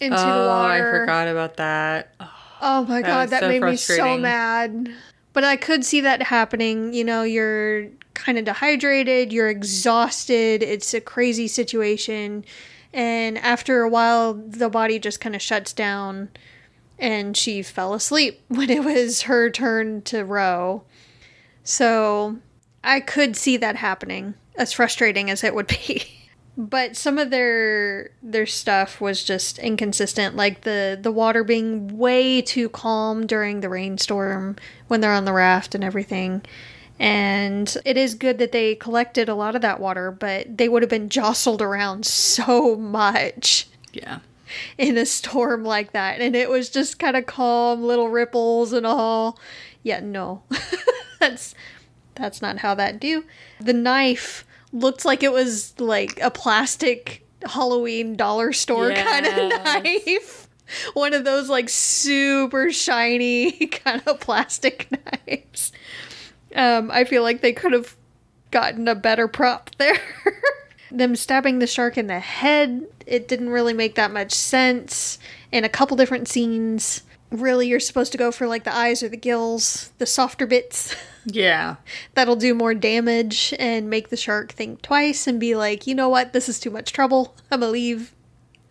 into 0.00 0.16
the 0.16 0.22
water. 0.22 0.90
oh 0.90 0.96
i 0.96 1.00
forgot 1.00 1.28
about 1.28 1.56
that 1.56 2.14
Oh 2.60 2.84
my 2.84 3.02
god, 3.02 3.30
that 3.30 3.40
so 3.40 3.48
made 3.48 3.62
me 3.62 3.76
so 3.76 4.16
mad. 4.16 4.90
But 5.32 5.44
I 5.44 5.56
could 5.56 5.84
see 5.84 6.00
that 6.00 6.22
happening. 6.22 6.94
You 6.94 7.04
know, 7.04 7.22
you're 7.22 7.88
kind 8.14 8.38
of 8.38 8.44
dehydrated, 8.44 9.32
you're 9.32 9.50
exhausted, 9.50 10.62
it's 10.62 10.94
a 10.94 11.00
crazy 11.00 11.48
situation. 11.48 12.44
And 12.92 13.38
after 13.38 13.82
a 13.82 13.88
while, 13.88 14.34
the 14.34 14.68
body 14.68 14.98
just 14.98 15.20
kind 15.20 15.34
of 15.34 15.42
shuts 15.42 15.72
down 15.72 16.30
and 16.98 17.36
she 17.36 17.62
fell 17.62 17.94
asleep 17.94 18.42
when 18.48 18.70
it 18.70 18.84
was 18.84 19.22
her 19.22 19.50
turn 19.50 20.02
to 20.02 20.24
row. 20.24 20.84
So 21.62 22.38
I 22.84 23.00
could 23.00 23.36
see 23.36 23.56
that 23.56 23.76
happening, 23.76 24.34
as 24.56 24.72
frustrating 24.72 25.30
as 25.30 25.42
it 25.42 25.54
would 25.54 25.66
be. 25.66 26.04
but 26.56 26.96
some 26.96 27.18
of 27.18 27.30
their 27.30 28.10
their 28.22 28.46
stuff 28.46 29.00
was 29.00 29.22
just 29.22 29.58
inconsistent 29.58 30.36
like 30.36 30.62
the 30.62 30.98
the 31.00 31.12
water 31.12 31.44
being 31.44 31.98
way 31.98 32.40
too 32.40 32.68
calm 32.70 33.26
during 33.26 33.60
the 33.60 33.68
rainstorm 33.68 34.56
when 34.88 35.00
they're 35.00 35.12
on 35.12 35.26
the 35.26 35.32
raft 35.34 35.74
and 35.74 35.84
everything 35.84 36.42
and 36.98 37.76
it 37.84 37.96
is 37.96 38.14
good 38.14 38.38
that 38.38 38.52
they 38.52 38.74
collected 38.74 39.28
a 39.28 39.34
lot 39.34 39.54
of 39.54 39.62
that 39.62 39.80
water 39.80 40.10
but 40.10 40.56
they 40.56 40.68
would 40.68 40.82
have 40.82 40.90
been 40.90 41.08
jostled 41.08 41.60
around 41.60 42.06
so 42.06 42.76
much 42.76 43.66
Yeah. 43.92 44.20
in 44.78 44.96
a 44.96 45.04
storm 45.06 45.64
like 45.64 45.92
that. 45.92 46.20
And 46.20 46.34
it 46.36 46.48
was 46.48 46.68
just 46.70 46.98
kind 46.98 47.16
of 47.16 47.26
calm 47.26 47.82
little 47.82 48.08
ripples 48.08 48.72
and 48.72 48.86
all. 48.86 49.38
Yeah 49.82 50.00
no. 50.00 50.42
That's 51.20 51.54
that's 52.14 52.40
not 52.40 52.58
how 52.58 52.74
that 52.76 52.98
do. 53.00 53.24
The 53.60 53.72
knife 53.74 54.46
looked 54.72 55.04
like 55.04 55.22
it 55.22 55.32
was 55.32 55.78
like 55.80 56.18
a 56.22 56.30
plastic 56.30 57.26
halloween 57.44 58.16
dollar 58.16 58.52
store 58.52 58.92
kind 58.92 59.26
of 59.26 59.36
knife. 59.64 60.48
One 60.94 61.12
of 61.14 61.24
those 61.24 61.48
like 61.48 61.68
super 61.68 62.72
shiny 62.72 63.52
kind 63.66 64.02
of 64.06 64.18
plastic 64.20 64.88
knives 64.90 65.72
um 66.54 66.90
i 66.90 67.04
feel 67.04 67.22
like 67.22 67.40
they 67.40 67.52
could 67.52 67.72
have 67.72 67.96
gotten 68.52 68.86
a 68.88 68.94
better 68.94 69.26
prop 69.28 69.70
there. 69.78 69.98
Them 70.90 71.16
stabbing 71.16 71.58
the 71.58 71.66
shark 71.66 71.98
in 71.98 72.06
the 72.06 72.20
head 72.20 72.86
it 73.06 73.26
didn't 73.28 73.50
really 73.50 73.72
make 73.74 73.96
that 73.96 74.12
much 74.12 74.32
sense. 74.32 75.18
In 75.52 75.64
a 75.64 75.68
couple 75.68 75.96
different 75.96 76.28
scenes 76.28 77.02
really 77.32 77.66
you're 77.66 77.80
supposed 77.80 78.12
to 78.12 78.18
go 78.18 78.30
for 78.30 78.46
like 78.46 78.62
the 78.62 78.72
eyes 78.74 79.02
or 79.02 79.08
the 79.08 79.16
gills 79.16 79.90
the 79.98 80.06
softer 80.06 80.46
bits. 80.46 80.94
Yeah. 81.28 81.74
that'll 82.14 82.36
do 82.36 82.54
more 82.54 82.72
damage 82.72 83.52
and 83.58 83.90
make 83.90 84.10
the 84.10 84.16
shark 84.16 84.52
think 84.52 84.80
twice 84.80 85.26
and 85.26 85.40
be 85.40 85.56
like 85.56 85.84
you 85.88 85.94
know 85.96 86.08
what? 86.08 86.32
This 86.32 86.48
is 86.48 86.60
too 86.60 86.70
much 86.70 86.92
trouble. 86.92 87.34
I'm 87.50 87.58
gonna 87.60 87.72
leave. 87.72 88.14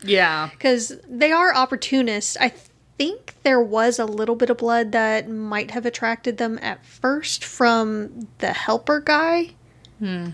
Yeah. 0.02 0.50
because 0.54 0.94
they 1.10 1.34
are 1.34 1.54
opportunists. 1.54 2.38
I 2.40 2.54
think 2.98 3.36
there 3.44 3.62
was 3.62 4.00
a 4.00 4.06
little 4.06 4.36
bit 4.36 4.50
of 4.50 4.58
blood 4.58 4.92
that 4.94 5.30
might 5.30 5.72
have 5.72 5.86
attracted 5.86 6.38
them 6.38 6.58
at 6.62 6.86
first 6.86 7.44
from 7.44 8.28
the 8.40 8.54
helper 8.54 9.00
guy 9.00 9.52
Hmm. 10.00 10.30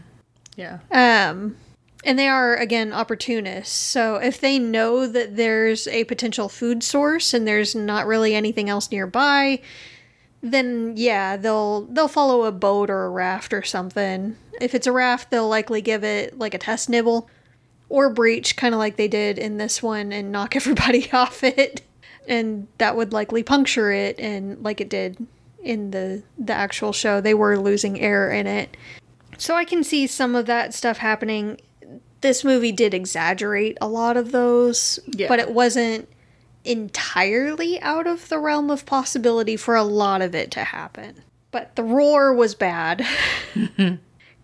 Yeah. 0.56 0.80
Um, 0.92 1.56
and 2.04 2.18
they 2.18 2.28
are 2.28 2.56
again 2.56 2.94
opportunists. 2.94 3.76
So 3.76 4.16
if 4.16 4.40
they 4.40 4.60
know 4.60 5.08
that 5.08 5.36
there's 5.36 5.88
a 5.88 6.04
potential 6.06 6.50
food 6.50 6.84
source 6.84 7.34
and 7.34 7.48
there's 7.48 7.76
not 7.76 8.08
really 8.08 8.36
anything 8.36 8.70
else 8.70 8.92
nearby, 8.92 9.62
then 10.42 10.94
yeah, 10.98 11.38
they'll 11.38 11.82
they'll 11.86 12.08
follow 12.08 12.44
a 12.44 12.52
boat 12.52 12.90
or 12.90 13.06
a 13.06 13.10
raft 13.10 13.54
or 13.54 13.64
something. 13.64 14.36
If 14.60 14.74
it's 14.74 14.88
a 14.88 14.92
raft, 14.92 15.30
they'll 15.30 15.50
likely 15.50 15.82
give 15.82 16.04
it 16.04 16.38
like 16.38 16.54
a 16.54 16.58
test 16.58 16.90
nibble 16.90 17.30
or 17.90 18.10
breach, 18.10 18.56
kind 18.56 18.74
of 18.74 18.80
like 18.80 18.96
they 18.96 19.08
did 19.08 19.38
in 19.38 19.58
this 19.58 19.84
one, 19.84 20.12
and 20.12 20.32
knock 20.32 20.56
everybody 20.56 21.12
off 21.12 21.44
it. 21.44 21.82
And 22.28 22.68
that 22.78 22.96
would 22.96 23.14
likely 23.14 23.44
puncture 23.44 23.92
it, 23.92 24.20
and 24.20 24.62
like 24.64 24.80
it 24.80 24.90
did 24.90 25.26
in 25.64 25.92
the 25.92 26.24
the 26.38 26.54
actual 26.54 26.94
show, 26.94 27.20
they 27.22 27.34
were 27.34 27.58
losing 27.58 28.00
air 28.00 28.30
in 28.32 28.48
it. 28.48 28.78
So 29.38 29.56
I 29.56 29.66
can 29.66 29.84
see 29.84 30.06
some 30.08 30.36
of 30.36 30.46
that 30.46 30.74
stuff 30.74 30.98
happening. 30.98 31.60
This 32.22 32.44
movie 32.44 32.72
did 32.72 32.94
exaggerate 32.94 33.78
a 33.82 33.88
lot 33.88 34.18
of 34.18 34.32
those, 34.32 35.00
Yeah. 35.08 35.28
but 35.28 35.40
it 35.40 35.52
wasn't 35.52 36.08
entirely 36.64 37.82
out 37.82 38.06
of 38.06 38.30
the 38.30 38.38
realm 38.38 38.70
of 38.70 38.86
possibility 38.86 39.58
for 39.58 39.76
a 39.76 39.84
lot 39.84 40.22
of 40.22 40.36
it 40.36 40.52
to 40.52 40.64
happen. 40.64 41.24
But 41.50 41.76
the 41.76 41.84
roar 41.84 42.34
was 42.34 42.54
bad. 42.54 43.04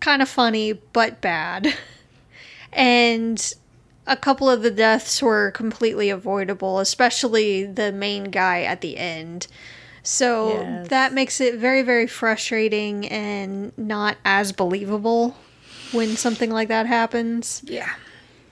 kind 0.00 0.22
of 0.22 0.28
funny, 0.28 0.72
but 0.72 1.20
bad. 1.20 1.72
And 2.72 3.54
a 4.08 4.16
couple 4.16 4.48
of 4.50 4.62
the 4.62 4.70
deaths 4.70 5.22
were 5.22 5.50
completely 5.52 6.10
avoidable, 6.10 6.80
especially 6.80 7.64
the 7.64 7.92
main 7.92 8.24
guy 8.24 8.62
at 8.62 8.80
the 8.80 8.96
end. 8.96 9.46
So 10.02 10.54
Yes. 10.54 10.88
that 10.88 11.12
makes 11.12 11.40
it 11.40 11.56
very, 11.56 11.82
very 11.82 12.06
frustrating 12.06 13.06
and 13.08 13.72
not 13.76 14.16
as 14.24 14.52
believable 14.52 15.36
when 15.92 16.16
something 16.16 16.50
like 16.50 16.68
that 16.68 16.86
happens. 16.86 17.62
Yeah. 17.64 17.90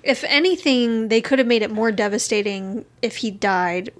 If 0.02 0.22
anything, 0.24 1.08
they 1.08 1.20
could 1.20 1.38
have 1.38 1.48
made 1.48 1.62
it 1.62 1.70
more 1.70 1.90
devastating 1.90 2.84
if 3.02 3.16
he 3.16 3.30
died 3.30 3.90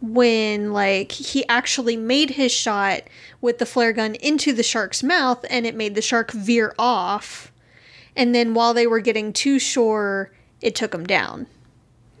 when 0.00 0.72
like 0.72 1.12
he 1.12 1.46
actually 1.48 1.96
made 1.96 2.30
his 2.30 2.52
shot 2.52 3.02
with 3.40 3.58
the 3.58 3.66
flare 3.66 3.92
gun 3.92 4.14
into 4.16 4.52
the 4.52 4.62
shark's 4.62 5.02
mouth 5.02 5.44
and 5.50 5.66
it 5.66 5.74
made 5.74 5.94
the 5.94 6.02
shark 6.02 6.32
veer 6.32 6.74
off. 6.78 7.52
And 8.16 8.34
then 8.34 8.54
while 8.54 8.72
they 8.72 8.86
were 8.86 9.00
getting 9.00 9.32
to 9.34 9.58
shore, 9.58 10.30
it 10.60 10.74
took 10.74 10.94
him 10.94 11.04
down. 11.04 11.46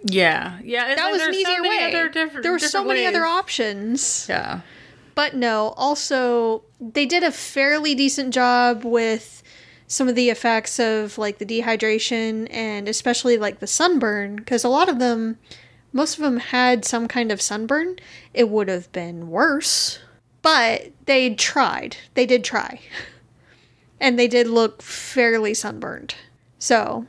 Yeah. 0.04 0.58
Yeah. 0.62 0.94
That 0.94 1.10
was 1.10 1.22
an 1.22 1.34
easier 1.34 1.56
so 1.56 1.68
way. 1.68 2.40
There 2.42 2.52
were 2.52 2.58
so 2.58 2.84
many 2.84 3.00
ways. 3.00 3.08
other 3.08 3.24
options. 3.24 4.26
Yeah. 4.28 4.60
But 5.14 5.34
no, 5.34 5.74
also 5.76 6.62
they 6.80 7.06
did 7.06 7.22
a 7.22 7.32
fairly 7.32 7.94
decent 7.94 8.34
job 8.34 8.84
with 8.84 9.42
some 9.88 10.08
of 10.08 10.14
the 10.14 10.30
effects 10.30 10.78
of 10.78 11.16
like 11.16 11.38
the 11.38 11.46
dehydration 11.46 12.48
and 12.50 12.88
especially 12.88 13.38
like 13.38 13.60
the 13.60 13.66
sunburn 13.66 14.36
because 14.36 14.64
a 14.64 14.68
lot 14.68 14.88
of 14.88 14.98
them 14.98 15.38
most 15.92 16.18
of 16.18 16.24
them 16.24 16.38
had 16.38 16.84
some 16.84 17.08
kind 17.08 17.32
of 17.32 17.40
sunburn. 17.40 17.96
It 18.34 18.50
would 18.50 18.68
have 18.68 18.92
been 18.92 19.30
worse, 19.30 19.98
but 20.42 20.92
they 21.06 21.34
tried. 21.34 21.96
They 22.14 22.26
did 22.26 22.44
try. 22.44 22.80
And 23.98 24.18
they 24.18 24.28
did 24.28 24.46
look 24.46 24.82
fairly 24.82 25.54
sunburned. 25.54 26.16
So, 26.58 27.06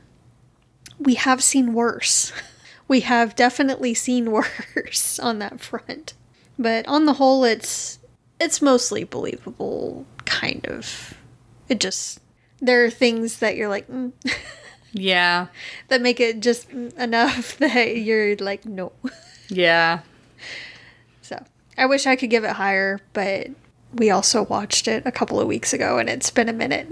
we 0.98 1.14
have 1.14 1.42
seen 1.42 1.72
worse. 1.72 2.32
We 2.88 3.00
have 3.00 3.36
definitely 3.36 3.92
seen 3.92 4.30
worse 4.74 5.18
on 5.18 5.40
that 5.40 5.60
front. 5.60 6.14
But 6.58 6.88
on 6.88 7.04
the 7.04 7.12
whole 7.12 7.44
it's 7.44 7.98
it's 8.40 8.62
mostly 8.62 9.04
believable 9.04 10.06
kind 10.24 10.64
of. 10.66 11.12
It 11.68 11.80
just 11.80 12.20
there 12.62 12.82
are 12.86 12.90
things 12.90 13.40
that 13.40 13.56
you're 13.56 13.68
like 13.68 13.86
mm, 13.88 14.12
Yeah. 14.92 15.48
that 15.88 16.00
make 16.00 16.18
it 16.18 16.40
just 16.40 16.70
enough 16.70 17.58
that 17.58 17.98
you're 17.98 18.36
like 18.36 18.64
no. 18.64 18.92
Yeah. 19.50 20.00
So, 21.20 21.44
I 21.76 21.84
wish 21.84 22.06
I 22.06 22.16
could 22.16 22.30
give 22.30 22.44
it 22.44 22.52
higher, 22.52 23.00
but 23.12 23.48
we 23.92 24.08
also 24.08 24.44
watched 24.44 24.88
it 24.88 25.02
a 25.04 25.12
couple 25.12 25.38
of 25.40 25.46
weeks 25.46 25.74
ago 25.74 25.98
and 25.98 26.08
it's 26.08 26.30
been 26.30 26.48
a 26.48 26.54
minute. 26.54 26.88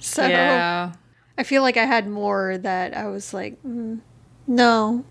so, 0.00 0.26
Yeah. 0.26 0.94
I 1.38 1.42
feel 1.42 1.62
like 1.62 1.76
I 1.76 1.84
had 1.84 2.08
more 2.08 2.58
that 2.58 2.96
I 2.96 3.06
was 3.08 3.34
like, 3.34 3.62
mm, 3.62 4.00
no, 4.46 5.04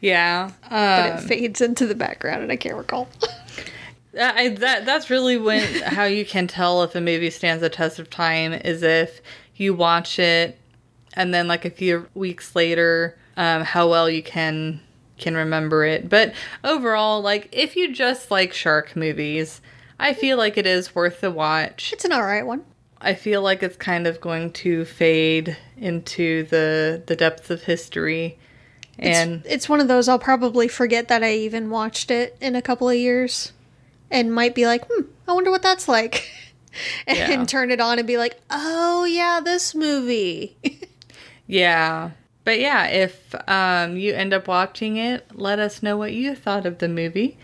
Yeah. 0.00 0.50
but 0.70 1.10
Um, 1.12 1.18
it 1.18 1.20
fades 1.22 1.60
into 1.60 1.86
the 1.86 1.94
background 1.94 2.42
and 2.42 2.52
I 2.52 2.56
can't 2.56 2.76
recall. 2.76 3.08
I, 4.20 4.48
that 4.48 4.84
that's 4.86 5.10
really 5.10 5.36
when 5.36 5.62
how 5.82 6.04
you 6.04 6.24
can 6.24 6.46
tell 6.48 6.82
if 6.82 6.94
a 6.94 7.00
movie 7.00 7.30
stands 7.30 7.60
the 7.60 7.68
test 7.68 7.98
of 7.98 8.08
time 8.10 8.52
is 8.52 8.82
if 8.82 9.20
you 9.54 9.74
watch 9.74 10.18
it 10.18 10.58
and 11.14 11.32
then 11.32 11.46
like 11.46 11.64
a 11.64 11.70
few 11.70 12.08
weeks 12.14 12.56
later 12.56 13.16
um, 13.36 13.62
how 13.62 13.88
well 13.88 14.08
you 14.10 14.22
can 14.22 14.80
can 15.18 15.36
remember 15.36 15.84
it 15.84 16.08
but 16.08 16.32
overall 16.64 17.20
like 17.20 17.48
if 17.52 17.76
you 17.76 17.92
just 17.92 18.30
like 18.30 18.52
shark 18.52 18.96
movies 18.96 19.60
i 20.00 20.12
feel 20.14 20.38
like 20.38 20.56
it 20.56 20.66
is 20.66 20.94
worth 20.94 21.20
the 21.20 21.30
watch 21.30 21.92
it's 21.92 22.04
an 22.04 22.12
alright 22.12 22.46
one. 22.46 22.64
I 23.00 23.14
feel 23.14 23.42
like 23.42 23.62
it's 23.62 23.76
kind 23.76 24.06
of 24.06 24.20
going 24.20 24.52
to 24.52 24.84
fade 24.84 25.56
into 25.76 26.42
the 26.44 27.02
the 27.06 27.16
depths 27.16 27.50
of 27.50 27.62
history 27.62 28.38
and 28.98 29.42
it's, 29.44 29.54
it's 29.54 29.68
one 29.68 29.78
of 29.80 29.86
those 29.86 30.08
I'll 30.08 30.18
probably 30.18 30.66
forget 30.66 31.06
that 31.06 31.22
I 31.22 31.32
even 31.34 31.70
watched 31.70 32.10
it 32.10 32.36
in 32.40 32.56
a 32.56 32.62
couple 32.62 32.88
of 32.88 32.96
years 32.96 33.52
and 34.10 34.34
might 34.34 34.56
be 34.56 34.66
like, 34.66 34.84
hmm, 34.90 35.02
I 35.28 35.34
wonder 35.34 35.52
what 35.52 35.62
that's 35.62 35.86
like. 35.86 36.28
and 37.06 37.16
Yeah. 37.16 37.44
turn 37.44 37.70
it 37.70 37.80
on 37.80 38.00
and 38.00 38.08
be 38.08 38.18
like, 38.18 38.40
oh, 38.50 39.04
yeah, 39.04 39.38
this 39.40 39.72
movie. 39.72 40.56
Yeah. 41.46 42.10
But 42.48 42.60
yeah, 42.60 42.86
if 42.86 43.34
um, 43.46 43.98
you 43.98 44.14
end 44.14 44.32
up 44.32 44.48
watching 44.48 44.96
it, 44.96 45.26
let 45.34 45.58
us 45.58 45.82
know 45.82 45.98
what 45.98 46.14
you 46.14 46.34
thought 46.34 46.64
of 46.64 46.78
the 46.78 46.88
movie. 46.88 47.36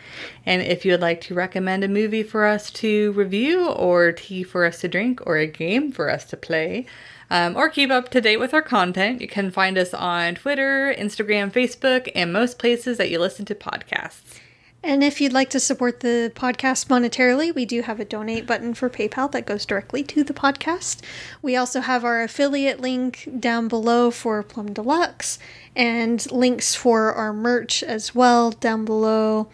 And 0.46 0.62
if 0.62 0.86
you 0.86 0.92
would 0.92 1.02
like 1.02 1.20
to 1.24 1.34
recommend 1.34 1.84
a 1.84 1.88
movie 1.88 2.22
for 2.22 2.46
us 2.46 2.70
to 2.70 3.12
review, 3.12 3.68
or 3.68 4.12
tea 4.12 4.42
for 4.42 4.64
us 4.64 4.80
to 4.80 4.88
drink, 4.88 5.20
or 5.26 5.36
a 5.36 5.46
game 5.46 5.92
for 5.92 6.08
us 6.08 6.24
to 6.30 6.38
play, 6.38 6.86
um, 7.28 7.54
or 7.54 7.68
keep 7.68 7.90
up 7.90 8.08
to 8.12 8.22
date 8.22 8.38
with 8.38 8.54
our 8.54 8.62
content, 8.62 9.20
you 9.20 9.28
can 9.28 9.50
find 9.50 9.76
us 9.76 9.92
on 9.92 10.36
Twitter, 10.36 10.94
Instagram, 10.98 11.52
Facebook, 11.52 12.10
and 12.14 12.32
most 12.32 12.58
places 12.58 12.96
that 12.96 13.10
you 13.10 13.18
listen 13.18 13.44
to 13.44 13.54
podcasts. 13.54 14.40
And 14.84 15.02
if 15.02 15.18
you'd 15.18 15.32
like 15.32 15.48
to 15.50 15.60
support 15.60 16.00
the 16.00 16.30
podcast 16.34 16.88
monetarily, 16.88 17.54
we 17.54 17.64
do 17.64 17.80
have 17.80 18.00
a 18.00 18.04
donate 18.04 18.46
button 18.46 18.74
for 18.74 18.90
PayPal 18.90 19.32
that 19.32 19.46
goes 19.46 19.64
directly 19.64 20.02
to 20.04 20.22
the 20.22 20.34
podcast. 20.34 21.00
We 21.40 21.56
also 21.56 21.80
have 21.80 22.04
our 22.04 22.22
affiliate 22.22 22.80
link 22.80 23.26
down 23.40 23.66
below 23.66 24.10
for 24.10 24.42
Plum 24.42 24.74
Deluxe 24.74 25.38
and 25.74 26.30
links 26.30 26.74
for 26.74 27.14
our 27.14 27.32
merch 27.32 27.82
as 27.82 28.14
well 28.14 28.50
down 28.50 28.84
below. 28.84 29.48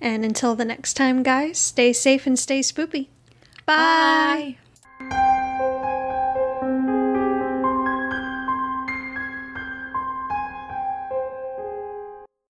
And 0.00 0.24
until 0.24 0.54
the 0.54 0.64
next 0.64 0.94
time, 0.94 1.24
guys, 1.24 1.58
stay 1.58 1.92
safe 1.92 2.24
and 2.24 2.38
stay 2.38 2.60
spoopy. 2.60 3.08
Bye. 3.66 4.58
Bye. 5.00 5.74